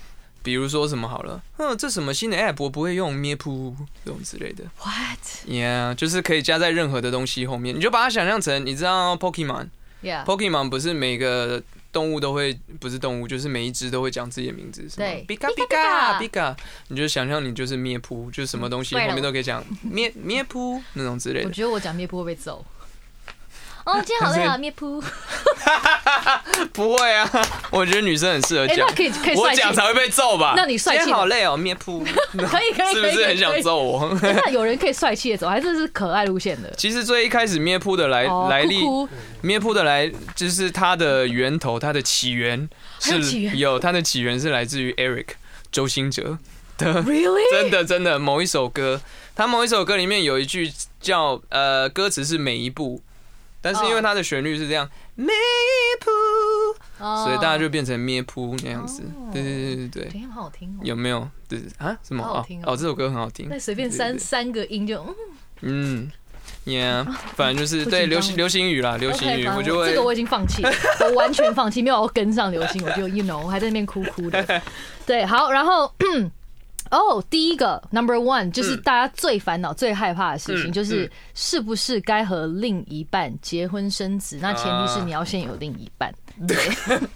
[0.44, 4.62] 比如说什么好了，嗯，这什么新的 app 我不会用咩扑这种之类的。
[4.78, 11.60] What？Yeah，就是可以加在任何的东西后面，你就把它想象成，你知道 Pokemon？Yeah，Pokemon 不是每个。
[11.96, 15.06] 动物都会不是动物，就是每一只都会讲自己的名字，是吗？
[15.06, 16.54] 对，比卡比卡比卡，
[16.88, 21.48] 你就想象你就是灭扑，就是什么东西后面都可以讲灭灭扑那种之类的。
[21.48, 22.62] 我觉得我讲灭扑会被揍。
[23.86, 25.02] 哦，今天好累啊， 灭扑。
[26.72, 27.28] 不会啊，
[27.70, 30.54] 我觉得女生很适合讲，可以可以我讲才会被揍吧？
[30.56, 32.04] 那你帅气好累哦，咩扑。
[32.36, 34.18] 可以可以， 是不是很想揍我？
[34.22, 36.70] 那有人可以帅气的走，还是是可爱路线的？
[36.76, 38.78] 其实最一开始咩扑的来来历，
[39.42, 42.68] 咩扑的来就是它的源头，它的起源
[43.00, 43.20] 是
[43.56, 45.26] 有它的起源是来自于 Eric
[45.72, 46.38] 周兴哲
[46.78, 47.50] 的，Really？
[47.50, 49.00] 真的真的某一首歌，
[49.34, 53.02] 他某一首歌里面有一句叫呃歌词是每一步。
[53.62, 54.88] 但是因为它的旋律是这样，
[56.98, 59.02] 所以大家就变成咩噗那样子。
[59.32, 60.78] 对对对对对，很好听。
[60.82, 61.28] 有没有？
[61.48, 61.96] 对啊？
[62.02, 62.22] 什么？
[62.24, 63.48] 哦哦，这首歌很好听。
[63.48, 65.04] 那随便三三个音就
[65.62, 66.10] 嗯
[66.66, 69.46] ，Yeah，反正就是 对流行流行语啦，流行语。
[69.48, 70.62] 我就会这个我已经放弃，
[71.00, 74.62] 我完全放弃，没有跟上流行，我就 you know，我还在那边哭哭的。
[75.06, 75.92] 对，好，然后。
[76.90, 84.38] 哦，第一个 number one 就是大家最烦恼、最害怕的事情，就是是不是该和另一半结婚生子？
[84.40, 86.14] 那前提是你要先有另一半。
[86.46, 86.54] 对，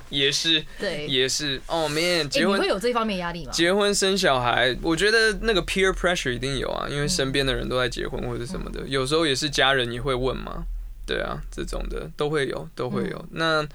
[0.08, 1.60] 也是，对，也是。
[1.66, 3.52] 哦，man，结婚会有这方面压力吗？
[3.52, 10.64] 结婚生小孩，我觉得那个 peer pressure 一定有啊，因为身边的人都在结婚或者什么的，有时候也是家人也会问嘛。
[11.06, 13.24] 对啊，这种的都会有，都会有。
[13.32, 13.66] 那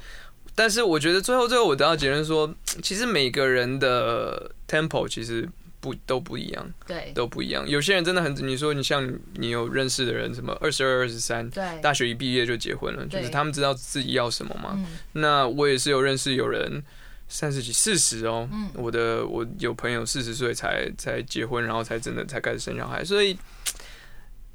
[0.56, 5.48] 但是我觉得最后最后我得到结论说，其实每个人的 tempo 其实。
[5.86, 7.70] 不都不一样，对，都不一样。
[7.70, 14.84] 有些人真的很，你说你像你有认识的人，什么二十二、二十三，对，大学一毕业就结婚了，就是他们知道自己要什么嘛。
[15.12, 16.84] 那我也是有认识有人
[17.28, 23.06] 三十几、四十哦，我的我有朋友四十岁才才结婚，然后才真的才开始生小孩。
[23.06, 23.38] 所以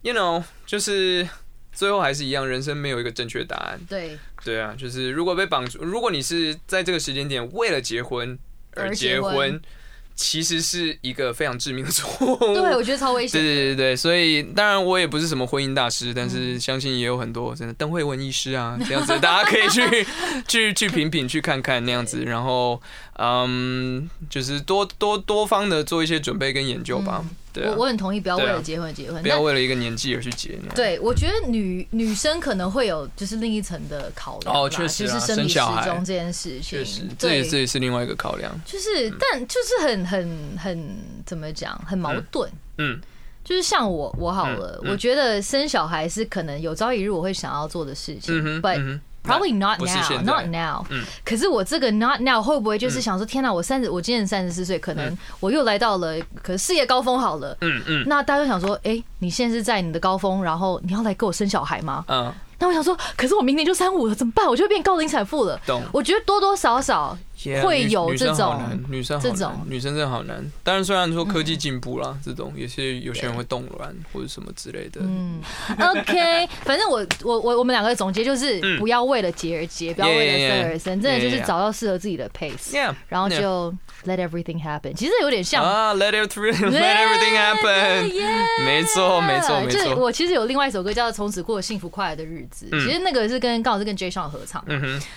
[0.02, 1.28] ，you know，就是
[1.70, 3.80] 最后还是一样，人生没有一个正确答案。
[3.88, 8.36] 对，对啊，就是如果被绑住，如果你是在这个时间点为了结婚
[8.74, 9.62] 而结婚。
[10.22, 13.40] 其实是一个非常致命的错误，对我觉得超危险。
[13.40, 20.06] 对对对对，所以当然我也不是什么婚姻大师，但是相信也有很多真的邓慧文医师啊这样子，大家可以去
[20.46, 22.80] 去去品品去看看那样子，然后
[23.16, 27.24] 嗯，就是多多多方的做一些准备跟研究吧。
[27.54, 30.58] 我我很同意，不要为了结婚结婚，不要为了一个年纪而去结。
[30.74, 38.52] 对，我觉得女女生可能会有就是另一层的考量哦，确实，就是生理时钟这件事情，确实，这也这也是另外一个考量。
[38.64, 42.50] 就是，但就是很很很怎么讲，很矛盾。
[42.78, 43.00] 嗯，
[43.44, 48.38] 就是像我我好了，我觉得生小孩是可能有朝一日我会想要做的事情。
[48.38, 49.00] 嗯哼。
[49.22, 50.86] Probably not now, not now。
[50.90, 57.56] 嗯，可是我这个 not now 会不会就是想说，天哪，我三十，我今年三十四岁，可能我又来到了，可事业高峰好了。
[57.60, 58.04] 嗯嗯。
[58.08, 62.04] 那大家就想说，哎，你现在是在你的高峰，然后你要来给我生小孩吗？
[62.08, 62.32] 嗯。
[62.60, 64.46] 那我想说，可是我明年就三五了，怎么办？
[64.46, 65.60] 我就会变高龄产妇了。
[65.66, 67.18] 懂我觉得多多少少
[67.62, 70.44] 会女女有这种生好难，女生这种女生真的好难。
[70.62, 75.00] 当然，虽然说科技进步啦，这种也是有些人会动卵或者什么之类的。
[75.02, 75.40] 嗯
[75.78, 83.72] ，OK，反正我我我我们两个总结就是嗯不要为了结而结，不要为了生而生，真的就是.找到适合自己的 pace，Yeah，然后就
[84.04, 84.92] let everything happen。
[84.94, 85.64] 其实有点像。
[85.64, 88.12] 啊，Let through, let everything happen。
[88.66, 89.96] 没错，没错，没就是错。
[89.96, 92.80] 我其实有另外一首歌叫做《从此过幸福快乐的日子》，嗯。
[92.80, 94.64] 其实那个是跟刚好是跟 J 上合唱，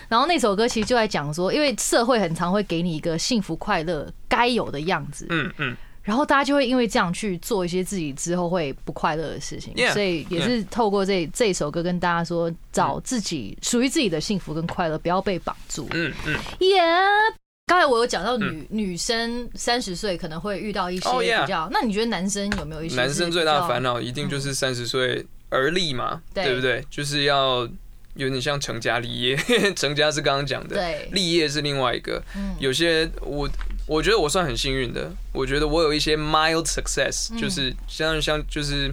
[0.07, 15.87] 然后那首歌其实就在讲说，因为社会很常会给你一个幸福快乐该有的样子，嗯嗯，然后大家就会因为这样去做一些自己之后会不快乐的事情 Yeah，所以也是透过这这首歌跟大家说，找自己属于自己的幸福跟快乐，不要被绑住。
[15.91, 17.35] 嗯嗯，Yeah。
[17.65, 23.81] 刚才我有讲到女、女生三十岁可能会遇到一些嗯 Oh, 比较，那你觉得男生有没有一些男生最大的烦？
[23.81, 26.83] 恼一定就是三十岁而立嘛，对对不对？
[26.89, 27.67] 就是要
[28.15, 29.35] 有点像成家立业，
[29.75, 32.21] 成家是刚刚讲的，对立业是另外一个。
[32.35, 33.49] 嗯有些我
[33.85, 38.91] 我觉得我算很幸运的，我觉得我有一些 mild success，、嗯就是像像就是。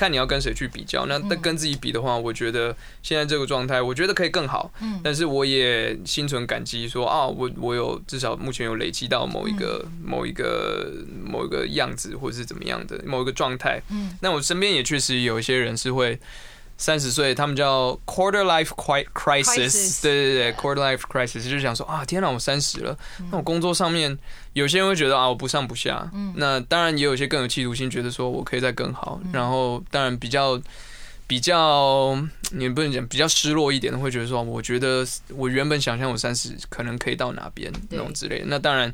[0.00, 4.72] 看你要跟谁去比较，那跟自己比的话，我觉得现在这个状态，我觉得可以更好。
[4.80, 4.98] 嗯。
[5.04, 9.92] 但是我也心存感激，说啊，我我有至少目前有累积到某一个、嗯。
[10.02, 10.90] 某一个
[11.22, 13.82] 某一个样子，或者是怎么样的某一个状态。
[13.90, 14.16] 嗯。
[14.22, 16.18] 那我身边也确实有一些人是会
[16.80, 22.98] 三十岁，他们叫 quarter life cri- crisis，Crisis 对对对，quarter life crisis 就是想说啊，天哪，我三十了，
[23.30, 24.18] 那我工作上面
[24.54, 30.60] 有些人会觉得啊，我不上不下，那当然也有一些更有企图心，觉得说我可以再更好，然后当然比较。
[31.26, 38.46] 比较，你不能讲比较失落一点的，会觉得说，我觉得我原本想象我三十可能可以到哪边那种之类的。
[38.48, 38.92] 那当然，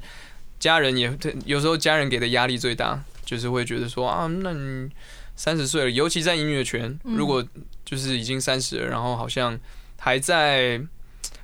[0.61, 1.11] 家人也
[1.46, 4.90] 有时候家人给的压力最大，就是会觉得说啊，那你
[5.37, 7.44] 三十岁了，尤其在音乐圈，嗯如果
[7.85, 9.59] 就是已经三十了，然后好像
[9.99, 10.81] 还在，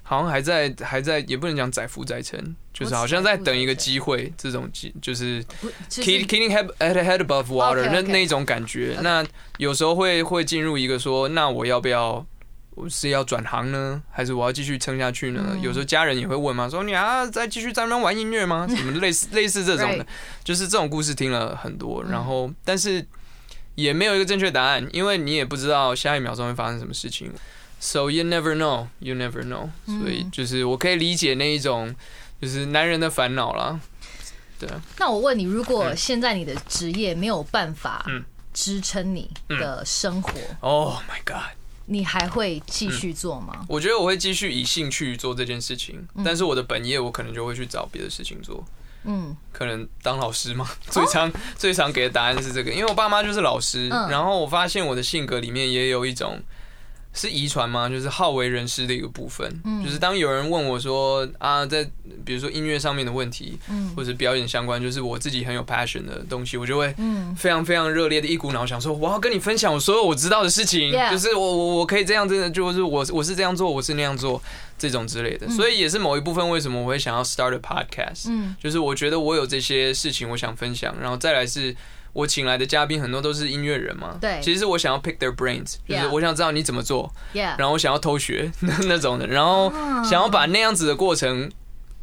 [0.02, 5.44] 好像还在还在，也不能讲载浮载沉，就是好像在等一个机会，这种机就是
[5.88, 8.98] keep keeping head head head above water，那那一种感觉。
[9.02, 9.24] 那
[9.58, 12.26] 有时候会会进入一个说，那我要不要？
[12.74, 15.44] 我是要转行呢，还是我要继续撑下去呢？
[15.50, 18.66] 嗯有时候家人也会问嘛，说你啊再继续在那边玩音乐吗？
[18.66, 20.06] 什么类似类似这种的
[20.42, 23.06] 就是这种故事听了很多，嗯然后但是
[23.74, 27.32] 也没有一个正确答案，因为你也不知道下一秒钟会发生什么事情。
[27.80, 29.70] So you never know, you never know。
[29.86, 31.94] 嗯所以就是我可以理解那一种
[32.40, 33.80] 就是男人的烦恼啦。
[34.58, 38.22] 对啊，那我问你，如果现在你的职业没有办法嗯
[38.54, 40.30] 支撑你的生活
[40.60, 41.56] ，Oh my god！
[41.86, 43.66] 你还会继续做吗？
[43.68, 48.64] 我觉得我会继续以兴趣做这件事情，但是我的本业我可能就会去找别的事情做。
[49.04, 54.08] 嗯，可能当老师嘛，最常、最常给的答案是这个，因为我爸妈就是老师，嗯。
[54.08, 56.40] 然后我发现我的性格里面也有一种
[57.14, 57.88] 是遗传吗？
[57.88, 59.84] 就是好为人师的一个部分，嗯。
[59.84, 61.86] 就是当有人问我说啊，在
[62.24, 63.92] 比如说音乐上面的问题，嗯。
[63.94, 67.34] 或者表演相关，就是我自己很有 passion 的东西，我就会嗯。
[67.36, 70.92] 非常非常热烈的一股脑想说，我要跟你分享我所有我知道的事情。
[71.10, 74.42] 就是我我我可以这样，真的就是我我是这样做，我是那样做，
[74.78, 78.56] 这种之类的，所以也是某一部分为什么我会想要 start a podcast，嗯。
[78.62, 81.76] 就是我觉得我有这些事情我想分享，然后再来是。
[82.12, 84.40] 我请来的嘉宾很多都是音乐人嘛，对。
[84.42, 88.50] 其实我想要 pick their brains，就是我想知道你怎么做然后我想要偷学
[88.86, 90.02] 那种的，然后啊。
[90.04, 91.50] 想要把那样子的过程，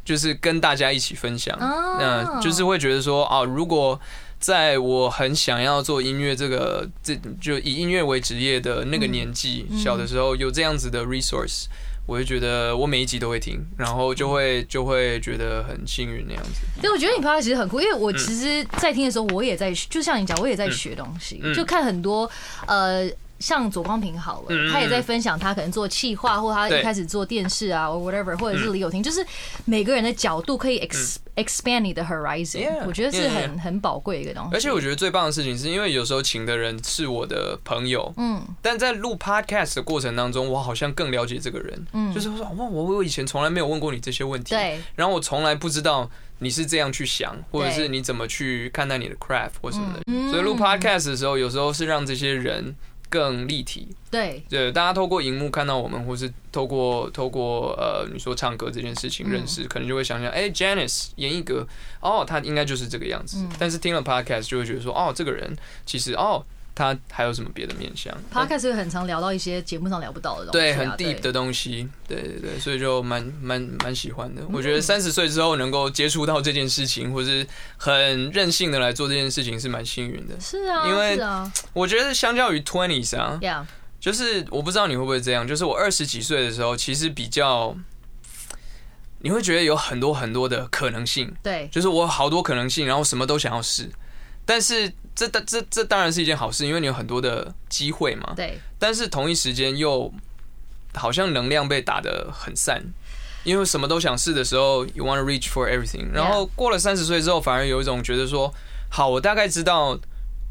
[0.04, 1.56] 就是跟大家一起分享。
[1.60, 4.00] 哦那就是会觉得说，啊，如果
[4.38, 11.66] 在我很想要做音乐这个，这就以音乐为职业的那个年纪，嗯小的时候有这样子的 resource，
[12.10, 16.62] 我就觉得我每一集都会听，然后就会就会觉得很幸运那样子。
[16.82, 22.28] 对，我觉得你 podcast 其实很酷，因为我其实，在听的时候，我也在，就像你讲，我也在学东西，嗯就看很多
[22.66, 23.08] 呃。
[23.40, 26.80] 像左光平好了，他也在分享他可能做企划，或他对。
[26.80, 29.24] 一开始做电视啊，或 whatever，或者是李友廷，就是
[29.66, 34.50] 每个人的角度可以 ex expand 你的 horizon，我觉得是很很宝贵的一个东西。
[34.54, 38.42] 而且我觉得最棒的事情是因为有时候请的人是我的朋友，嗯。
[38.62, 42.12] 但在录 podcast 的过程当中，我好像更了解这个人，嗯。
[42.14, 50.00] 就是说，哇，我我以前从来没有问过你这些问题，对，然后我从来不知道你是这样去想，或者是你怎么去看待你的 craft 或什么的。
[50.06, 50.30] 嗯。
[50.30, 52.74] 所以录 podcast 的时候，有时候是让这些人
[53.10, 53.88] 更立体。
[54.10, 61.66] 对，对，大家透过荧幕看到我们，或是透过透过呃，你说唱歌这件事情嗯认识，可能就会想想，哎、j a n i c e 严艺格，
[62.00, 63.36] 哦，他应该就是这个样子。
[63.40, 66.42] 嗯但是听了 podcast 就会觉得说，哦，这个人其实哦，
[66.80, 74.42] 他还有什么别的面向？Podcast 会很常聊到一些节目上聊不到的东西、对，啊，很 deep 的东西，对对对，所以就蛮蛮蛮喜欢的。
[74.50, 80.40] 我觉得三十岁之后能够接触到这件事情，或是很任性的来做这件事情，是蛮幸运的。
[80.40, 81.20] 是啊，因为
[81.74, 83.64] 我觉得相较于 twenties 啊，，Yeah，
[84.00, 87.76] 就是我不知道你会不会这样，就是我二十几岁的时候，其实比较，
[89.18, 93.90] 你会觉得有很多很多的可能性，对，就是我好多可能性，然后什么都想要试，
[94.50, 98.32] 但是这当这这当然是一件好事，因为你有很多的机会嘛。
[98.34, 100.12] 对，但是同一时间又
[100.92, 102.82] 好像能量被打得很散，
[103.44, 106.10] 因为什么都想试的时候，you want to reach for everything。
[106.12, 108.52] 然后过了三十岁之后，反而有一种觉得说，
[108.90, 109.96] 好，我大概知道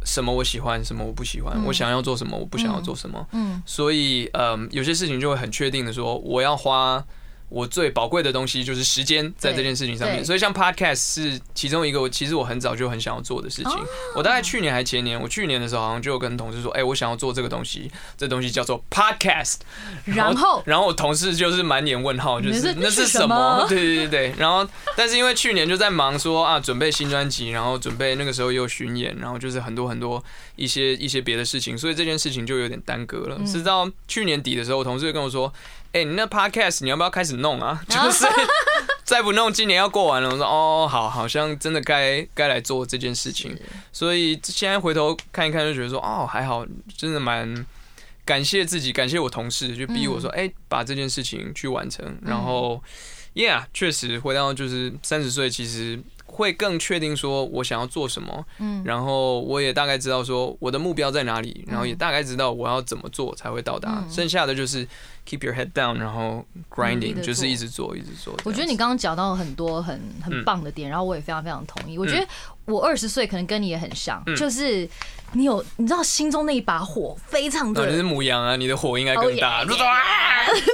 [0.06, 3.28] 什么我喜欢，什么我不喜欢，嗯我想要做什么，我不想要做什么。
[3.34, 7.06] 嗯，所以，嗯，有些事情就会很确定的说，我要花
[7.50, 10.24] 我最宝贵的东西，就是时间在这件事情上面。
[10.24, 13.72] 所以，像 podcast 是其中一个，我其实我很早就很想要做的事情。
[13.74, 13.86] 哦
[14.16, 19.58] 我大概去年还前年，我去年的时候好像就有跟同事说，哎、我想要做这个东西，这东西叫做 podcast。
[20.06, 23.66] 然后然后我同事就是满脸问号，就是是那是是什什么么？
[23.70, 24.34] 对对对对。
[24.38, 30.24] 然后，但是因为去年就在忙说啊，准备新专辑，然后准备那个时候又巡演，然后就是很多很多
[30.56, 33.38] 一些一些别的事情，所以这件事情就有点耽搁了。
[33.40, 35.52] 嗯直到去年底的时候，我同事就跟我说
[35.92, 37.82] ：“哎、你那 podcast 你要不要开始弄啊？
[37.90, 38.26] 就是
[39.04, 43.58] 再不弄，今年要过完了。”我说：“哦，好，好像真的该该来做这件事情。”
[43.92, 46.66] 所以现在回头看一看，就觉得说：“哦，还好，
[46.98, 47.66] 真的蛮。”
[48.26, 52.16] 感谢自己，感谢我同事，就逼我说，哎、把这件事情去完成。
[52.22, 52.80] 然后
[53.34, 64.04] ，Yeah，确实回到就是三十岁，其实会更确定说我想要做什么，嗯然后我也大概知道说我的目标在哪里，然后也大概知道我要怎么做才会到达。
[64.06, 64.88] 嗯剩下的就是
[65.30, 68.36] keep your head down，然后 grinding，就是一直做，一直做。
[68.44, 71.98] 我觉得你刚刚讲到很多很很棒的点，然后我也非常非常同意。
[71.98, 72.28] 我觉得
[72.66, 74.90] 我二十岁可能跟你也很像，嗯就是
[75.34, 78.04] 你有你知道心中那一把火非常哦，你是。
[78.10, 79.70] 母羊啊，你的火应该更大，Oh,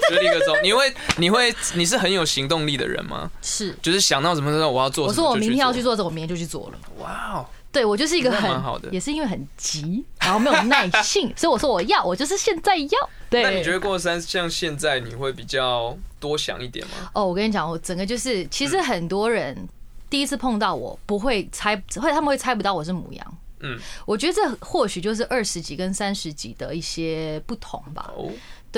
[0.10, 0.56] 就立刻走。
[0.64, 3.30] 你会，你会，你是很有行动力的人吗？
[3.42, 5.96] 是，就是想到什么时候我要做，我说我明天要去做。
[5.96, 6.78] 做这，我明天就去做了。
[7.00, 13.10] 哇哦，对我就是一个很好的也是因为很急，然后没有耐性， 所以我说我要，我就是现在要。
[13.30, 17.12] 对，那你觉得过三像现在你会比较多想一点吗？
[17.14, 19.68] 哦，我跟你讲，我整个就是，其实很多人
[20.10, 23.38] 第一次碰到我，不会猜，会他们会猜不到我是母羊。
[23.60, 28.14] 嗯，我觉得这或许就是二十几跟三十几的一些不同吧。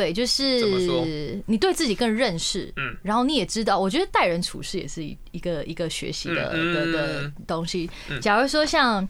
[0.01, 7.33] 哦，对，就是你对自己更认识，嗯，然后你也知道，我觉得待人处事也是一一个一个学习的的的嗯。
[7.47, 7.89] 东西。
[8.10, 8.19] 嗯。
[8.21, 9.07] 假如说像，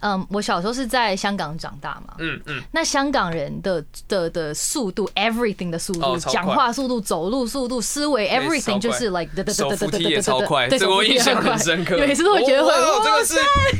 [0.00, 11.96] 嗯，我小时候是在香港长大嘛，嗯嗯，那香港人的的的速度，everything 的速度，讲话速度、走路速度、思维，everything 就是 like 手扶梯也超快，对，这个我印象很深刻。
[11.98, 13.34] 每次都会觉得会哦这哇个是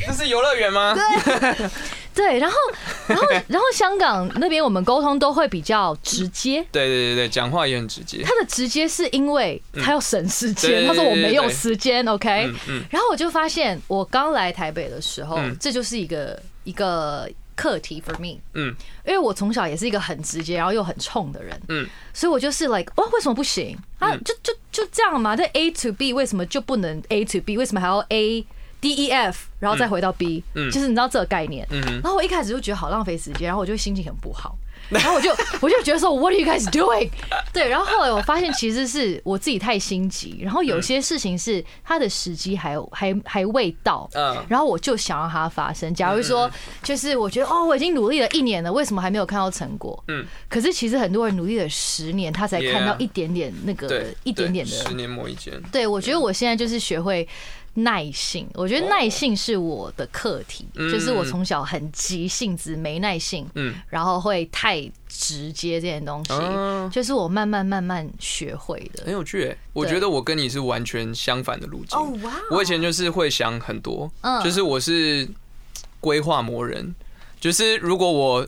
[0.09, 0.97] 这是游乐园吗？
[2.19, 2.57] 对，然后
[3.07, 6.61] 然后然后香港那边我们沟通都会比较直接。
[6.73, 8.25] 对对对对，讲话也很直接。
[8.25, 12.55] 他的直接是因为他要省时间，他说我没有时间，OK 嗯。
[12.69, 18.75] 嗯然后我就发现，我刚来台北的时候嗯，这就是一个一个课题 for me，嗯
[19.07, 24.11] 因为我从小也是一个很直接，然后又很冲的人，嗯，所以我就是 like，哇，为什么不行啊？
[24.13, 27.57] 嗯就就就这样嘛，这 A to B 为什么就不能 A to B？
[27.57, 28.45] 为什么还要 A
[28.81, 30.43] D E F，然后再回到 B？
[30.55, 31.67] 嗯就是你知道这个概念。
[31.71, 34.57] 嗯然后我一开始就觉得好浪费时间，然后我就心情很不好。
[34.89, 37.11] 然后我就 我就觉得说，What are you guys doing？
[37.53, 45.93] 对，然后后来我发现其实是我自己太心急，然后有些事情是它的时机还还还未到，嗯然后我就想让它发生。
[45.93, 46.51] 假如说，
[46.83, 50.03] 就是我觉得哦，我已经努力了一年了，为什么还没有看到成果？
[50.09, 54.95] 嗯，可是其实很多人努力了十年，他才看到一点点那个，一点点的十。
[54.95, 55.53] 年磨一剑。
[55.71, 57.29] 对，我觉得我现在就是学会
[57.79, 69.05] 耐性，我觉得耐性是我的课题，嗯就是我从小很急性子，没耐性，嗯，然后会太直接这件东西，啊，就是我慢慢慢慢学会的。
[69.05, 69.57] 很有趣诶。
[69.73, 71.99] 我对觉得我跟你是完全相反的路径。
[71.99, 72.33] 哦哇！
[72.51, 75.29] 我以前就是会想很多，嗯就是我是
[76.01, 76.95] 规划魔人，
[77.41, 78.47] 就是如果我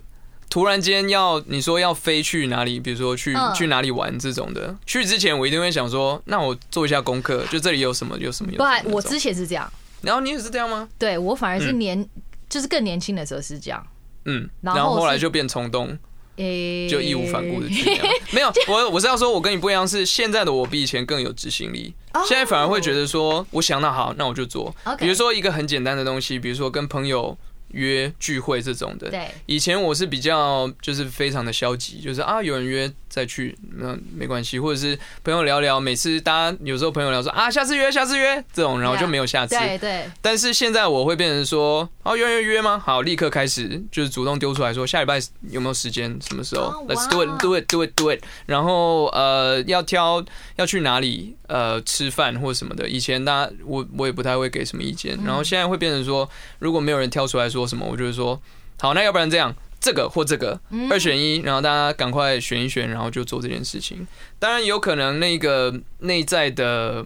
[0.50, 10.88] 突然间要你说要飞去哪里，比如说去、嗯去哪里玩这种的，去之前我一定会想说，那我做一下功课，就这里有什么有什么有不我之前是这样，然后你也是这样吗？
[10.98, 12.08] 对我反而是嗯年，
[12.48, 13.86] 就是更年轻的时候是这样。
[14.26, 15.96] 嗯，然后后后来就变冲动，
[16.36, 17.90] 诶、就义无反顾的去。
[18.32, 21.94] 没有，我我是要说，我跟你不一样，是现在的我比以前更有执行力。
[22.12, 24.74] 哦现在反而会觉得说，我想到好，那我就做。
[24.98, 27.36] 比如说一个很简单的东西，比如说跟朋友
[27.72, 29.10] 约聚会这种的。
[29.10, 39.56] 对，以前我是比较就是非常的消极，就是啊有人约再去那没关系，或者是朋友聊聊，每次大家有时候朋友聊说啊下次约下次约这种，然后就没有下次。
[39.56, 42.78] 对对，但是现在我会变成说，哦，约约约吗？
[42.78, 46.10] 好，立刻开始就是主动丢出来说，下礼拜有没有时间？
[46.20, 48.20] 什么时候、哦 l e t s do it, do it, do it, do it。
[48.46, 50.24] 然后呃，要挑
[50.56, 52.88] 要去哪里呃吃饭或什么的。
[52.88, 56.28] 以前大家我我也不太会给什么意见，然后现在会变成说，
[56.58, 58.40] 如果没有人挑出来说什么，我就是说，
[58.78, 59.54] 好，那要不然这样。
[59.82, 64.06] 这个或这个二选一，然后大家赶快选一选，然后就做这件事情。
[64.38, 67.02] 当然有可能那个内在的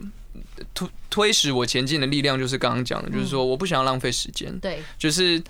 [0.73, 5.41] 推推使我前进的力量，就是刚刚讲的，就是说我不想要浪费时间，对，就是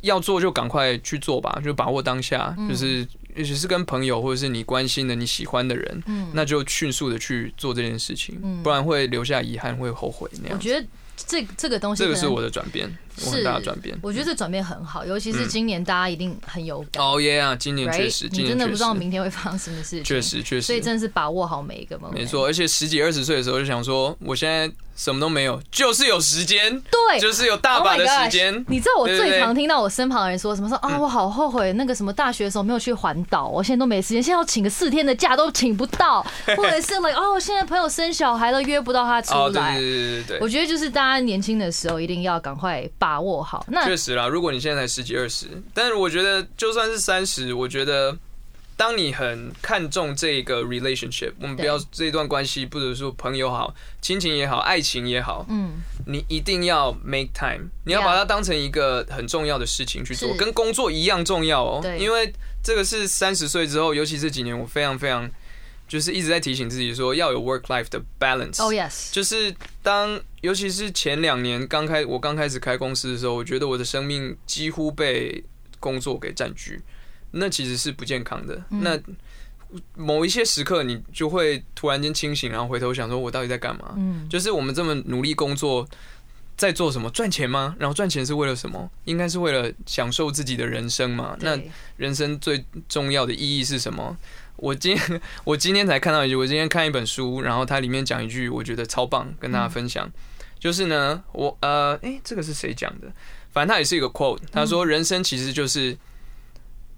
[0.00, 10.56] 要做就赶快去做吧，就把握当下，就是尤其是跟朋友或者是你关心的、你喜欢的人，嗯那就迅速的去做这件事情，不然会留下遗憾，会后悔那样。
[10.56, 10.86] 我觉得
[11.18, 12.90] 这这个东西，这个是我的转变。
[13.16, 17.04] 很大的转变，我觉得这转变很好，尤其是今年大家一定很有感。
[17.04, 20.04] 哦耶啊，今年确实，你真的不知道明天会发生什么事情。
[20.04, 22.12] 确实确实，所以真的是把握好每一个 moment。
[22.12, 28.64] 没错，而且十几二十岁的时候就想说，我现在什么都没有，就是有时间，对，就是有大把的时间。
[28.68, 30.68] 你知道我最常听到我身旁的人说什么？
[30.68, 36.24] 说啊，我好后悔那个什么大学的时候没有去环岛，我现在都没时间，现在要请个四天的假都请不到，
[36.56, 39.78] 或者是 like 哦，现在朋友生小孩了约不到他出来。
[39.78, 43.84] 对对对对，我觉得就是大家年轻的时候一定要赶快把握好那。
[43.84, 48.16] 确实啦，如果你现在才十几二十，但是我觉得就算是三十，我觉得
[48.76, 61.82] 当你很看重这个 relationship，我们不要这一段关系，不者说朋友好、亲情也好、爱情也好，嗯，你一定要 make time，你要把它当成一个很重要的事情去做，跟工作一样重要哦。
[61.98, 62.32] 因为
[62.62, 65.28] 这个是三十岁之后，尤其这几年，我非常非常。
[65.92, 68.62] 就是一直在提醒自己说要有 work life 的 balance。
[68.64, 69.12] 哦，yes。
[69.12, 75.44] 就是当，尤其是前两年刚开我刚开始开公司的时候，我觉得我的生命几乎被
[75.78, 76.80] 工作给占据，
[77.32, 78.64] 那其实是不健康的。
[78.70, 78.98] 那
[79.94, 83.92] 某一些时刻，你就会突然间清醒，然后回头想说，我到底在干嘛？
[83.98, 85.86] 嗯，就是我们这么努力工作，
[86.56, 87.10] 在做什么？
[87.10, 87.76] 赚钱吗？
[87.78, 88.90] 然后赚钱是为了什么？
[89.04, 91.36] 应该是为了享受自己的人生嘛？
[91.40, 91.60] 那
[91.98, 94.16] 人生最重要的意义是什么？
[94.62, 100.08] 我今天我今天才看到一句，我今天看一本书，然后它里面讲一句，我觉得超棒，跟大家分享。
[100.60, 103.12] 就是呢，我呃，哎，这个是谁讲的？
[103.50, 104.38] 反正它也是一个 quote。
[104.52, 105.98] 他说，人生其实就是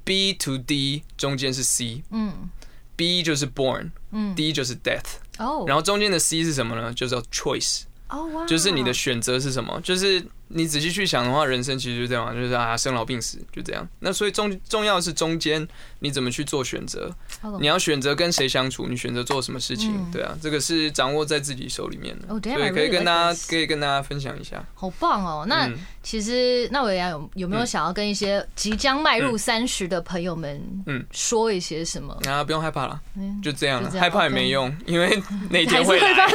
[0.04, 2.50] B to D 中间是 C，嗯
[2.96, 6.92] ，B 就是 born，嗯，D 就是 death，哦，然后中间的 C 是什么呢？
[6.92, 9.80] 就叫 choice，哦，就是你的选择是什么？
[9.80, 10.22] 就是。
[10.56, 13.84] 你仔细去想的话，人生其实就这样，就是啊，生老病死就这样。
[13.98, 15.66] 那所以重重要的是中间
[15.98, 17.10] 你怎么去做选择，
[17.58, 22.28] 你要选择跟谁相处，你选择做什么事情，对啊，这个是掌握在自己手里面的。
[22.28, 24.64] 所以可以跟大家可以跟大家分享一下。
[24.74, 25.44] 好棒哦！
[25.48, 25.68] 那
[26.04, 32.16] 其实那伟阳有有没有想要跟一些即将迈入三十的朋友们，嗯，说一些什么？
[32.28, 33.00] 啊，不用害怕了，
[33.42, 36.28] 就这样了，害怕也没用，因为那天会来。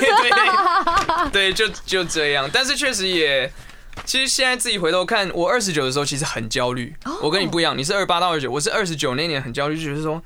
[1.32, 2.50] 对，就就这样。
[2.52, 3.50] 但是确实也。
[4.06, 6.96] 其实现在自己回头看，我二十九的时候其实很焦虑。
[7.22, 10.22] 我跟你不一样，你是二八到二九，我是二十九那年很焦虑，就觉得说，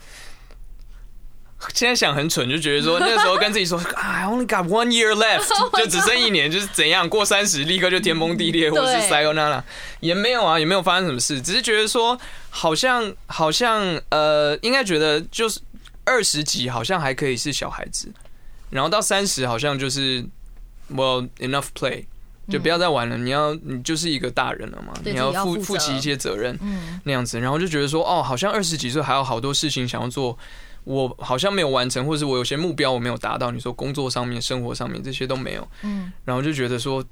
[1.74, 5.48] 现在想很蠢，就觉得说 那个时候跟自己说，I only got one year left，
[5.78, 9.62] 就只剩一年，就是怎样过三十立刻就天崩地裂，或是 sayonara，
[10.00, 12.18] 也没有啊，也没有发生什么事，只是觉得说
[12.50, 15.60] 好像好像呃，应该觉得就是
[16.06, 18.12] 二十几好像还可以是小孩子，
[18.70, 20.24] 然后到三十好像就是
[20.94, 22.06] well enough play。
[22.50, 26.58] 就不要再玩了，你要你就是一个大人了嘛，你要负负起一些责任，
[27.06, 30.38] 那样子，然后就觉得说，哦，好像二十几岁还有好多事情想要做，
[30.84, 37.04] 我好像没有完成，或者是我有些目标我没有达到，你说工作上面、生活上面这些都没有，嗯，然后就觉得说，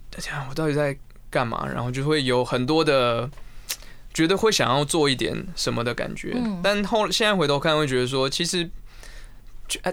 [0.49, 0.97] 我到底在
[1.29, 1.65] 干嘛？
[1.65, 3.29] 然后就会有很多的
[4.13, 8.69] 觉得会想要做一点什么的感觉，但后现在回头看会觉得说，其实。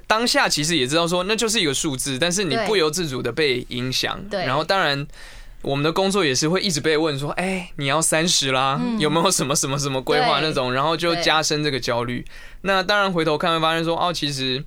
[0.06, 4.20] 当下其实也知道说那就是一个数字，但是你不由自主的被影响。
[4.28, 5.06] 对，然后当然
[5.62, 12.24] 我们的工作也是会一直被问说，哎，你要三十啦，有没有什么什么什么规划那种，然后就加深这个焦虑。
[12.62, 14.64] 那当然回头看会发现说，哦，其实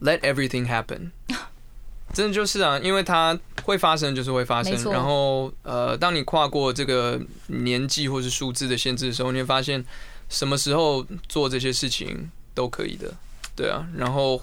[0.00, 1.10] let everything happen，
[2.14, 4.72] 真的就是啊，因为它会发生就是会发生。
[4.92, 9.84] 然后呃，当你跨过这个年纪或是数字的限制的时候，你会发现
[10.30, 13.12] 什么时候做这些事情都可以的。
[13.58, 14.40] 对啊，然后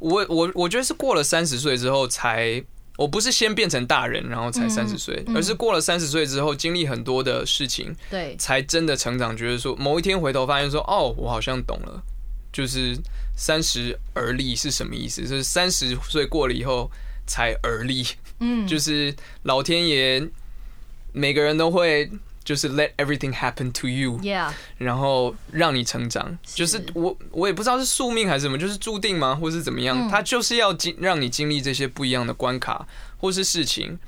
[0.00, 2.60] 我我我觉得是过了三十岁之后才，
[2.98, 9.36] 我不是先变成大人然后才三十岁，而是过了三十岁之后经历很多的事情，对，才真的成长。
[9.36, 12.02] 觉得说某一天回头发现说，哦，我好像懂了，
[12.52, 12.96] 就是
[13.36, 15.22] 三十而立是什么意思？
[15.22, 16.90] 就是三十岁过了以后
[17.24, 18.04] 才而立，
[18.40, 20.28] 嗯，就是老天爷
[21.12, 22.10] 每个人都会。
[22.42, 26.36] 就是 let everything happen to you，yeah，然后让你成长。
[26.44, 30.08] 就是我我也不知道是宿命还是什么，就是注定吗，或是怎么样？
[30.08, 32.86] 他就是要经让你经历这些不一样的关卡
[33.18, 33.98] 或是事情，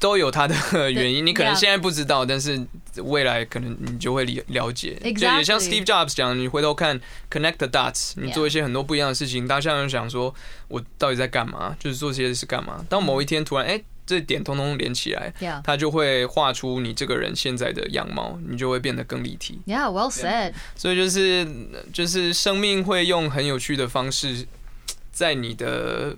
[0.00, 0.54] 都有它的
[0.92, 2.64] 原因，你可能现在不知道，但是
[2.98, 4.94] 未来可能你就会了了解。
[5.16, 10.32] 就也像 Steve Jobs 讲，你回头看 connect the dots，你做一些很多不一样的事情，大家就想说，
[10.68, 11.76] 我到底在干嘛？
[11.80, 12.86] 就是做这些是干嘛？
[12.88, 15.30] 当某一天突然，哎、这点通通连起来，
[15.62, 19.60] 它就会画出你这个人现在的样貌，你就会变得更立体。
[19.66, 20.54] Yeah, well said。
[20.74, 21.46] 所以就是
[21.92, 24.46] 就是生命会用很有趣的方式，
[25.12, 26.16] 在你的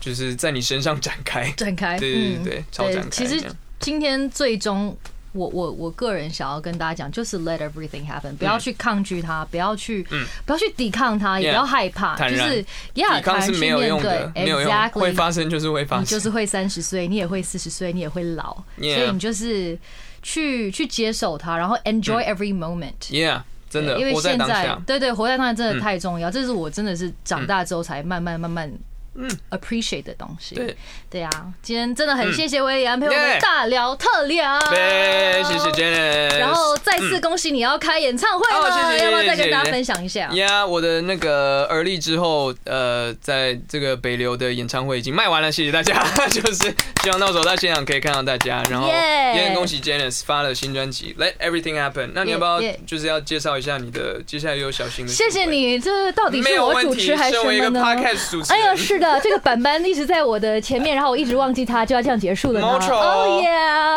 [0.00, 1.52] 就是在你身上展开。
[1.52, 3.10] 展开，对对对，超展开。
[3.10, 3.40] 其实
[3.78, 4.98] 今天最终，
[5.34, 12.64] 我我我个人想要跟大家讲，就是 Let Everything Happen，不要去抗拒它，不要去嗯不要去抵抗它，也不要害怕，就是
[12.94, 15.14] Yeah，抵抗是没有用的，没有用，会。
[15.14, 16.02] 发生就是会发生。
[16.02, 19.78] 你就是会三十岁，你也会四十岁，你也会老所以你就是
[20.22, 22.92] 去去接受它，然后 enjoy every moment。
[23.10, 24.76] Yeah，真的对因为现在。
[24.84, 28.70] 对对，活在当下真的太重要，这是我真的是长大之后才慢慢慢慢
[29.16, 30.54] 嗯 appreciate 的东西。
[30.54, 30.76] 对
[31.08, 31.30] 对啊，
[31.62, 34.58] 今天真的很谢谢威廉陪我们大聊特聊。
[34.70, 36.38] 对，谢谢 Janice。
[36.38, 40.28] 然后再次恭喜你要开演唱会了，要不要再跟大家分享一下？
[40.34, 46.04] 呀我的那个而立之后，呃，在这个北流的演唱会已经卖完了，谢谢大家。
[46.28, 52.06] 就是希望到时候在现场可以看到大家，然后 Yeah 也很恭喜 Janice 发了新专辑《Let Everything Happen》。
[52.12, 55.12] 那你要不要就是要介绍一下你的接下来有小新的？
[55.12, 55.44] 谢谢。
[55.44, 63.48] 你，这到底是我主持还是身为一个？podcast 主持，哎呀，是的，这个板板一直在我的前面，然后我一直忘记它，就要这样结束了哦耶！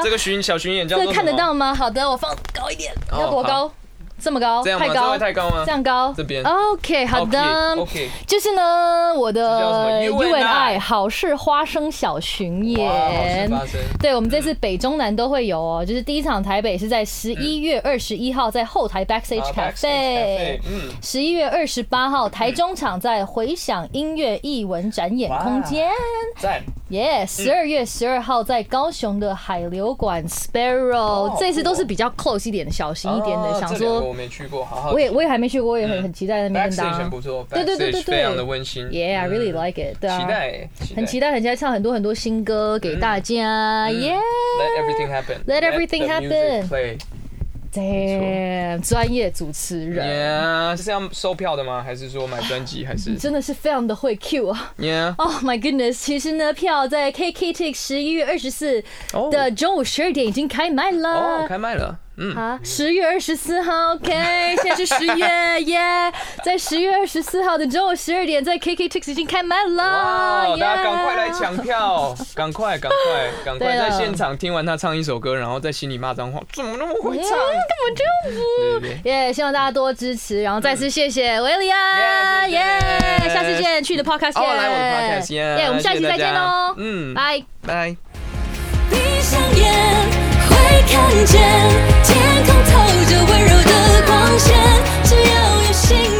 [0.03, 1.73] 这个巡小巡演叫做这看得到吗？
[1.73, 3.71] 好的，我放高一点，哦要多高？
[4.19, 4.63] 这么高？
[4.63, 4.87] 这样吗？
[4.87, 5.17] 太高会？
[5.19, 5.63] 太高吗？
[5.65, 6.13] 这样高？
[6.17, 7.75] 这边 OK，好的。
[7.77, 13.49] OK，就是呢，我的 U N I 好事花生小巡演。
[13.99, 15.85] 对，我们这次北中南都会有哦。
[15.85, 20.59] 就是第一场台北是在十一月二十一号，在后台 Backstage Cafe。
[20.67, 25.89] 嗯，十一月二十八号，台中场在回响音乐艺文展演空间。
[26.89, 26.97] 赞。
[26.97, 27.25] 耶！
[27.25, 34.91] 十二月十二号在高雄的海流馆 Sparrow，这次都是比较 close 一点的、小心一点的，想说我没去过，好好。
[34.91, 37.09] 我也我也还没去过，我也很很期待在那边跟大家。
[37.09, 38.87] 不错，对对对对对非常的温馨。
[38.87, 39.97] Yeah, I really 嗯 like it。
[39.99, 43.89] 对啊，期待，很期待，很期待唱很多很多新歌给大家。
[43.91, 45.43] 耶 Let everything happen.
[45.45, 46.97] Let everything happen.
[47.77, 51.83] Play.！Damn，专业主持人 Yeah，这是要售票的吗？
[51.83, 52.83] 还是说买专辑？
[52.83, 55.93] 还是真的是非常的会 Q 啊！Yeah？Oh my goodness！
[55.93, 61.09] 其实呢，票在 KKTix 十一月二十四哦的中午十二点已经开卖了。
[61.09, 61.99] 哦，开卖了。
[62.19, 64.11] 嗯，啊，十月二十四号，OK，
[64.63, 65.79] 现在是十月，耶，
[66.43, 72.15] 在十月二十四号的中午十二点，在 KKTix 已经开卖了，哇，耶大家赶快来抢票！
[72.33, 77.29] 赶快，赶快，赶快在现场听完他唱一首歌，然后在心里骂脏话，怎么那么会唱？
[77.29, 79.09] 根本就。
[79.09, 82.79] 耶希望大家多支持，然后再次谢谢维利亚，耶
[83.29, 85.41] 下次见，去你的 Podcast 见，哦，来我的 podcast，耶！
[85.59, 87.43] 耶，我们下期再见喽，嗯，拜。
[87.65, 87.95] 拜。
[88.89, 89.73] 闭上眼
[90.09, 90.26] 会
[90.89, 91.41] 看见
[92.03, 92.71] 天空透
[93.05, 93.71] 着温柔的
[94.05, 94.55] 光线，
[95.03, 96.16] 只要有心。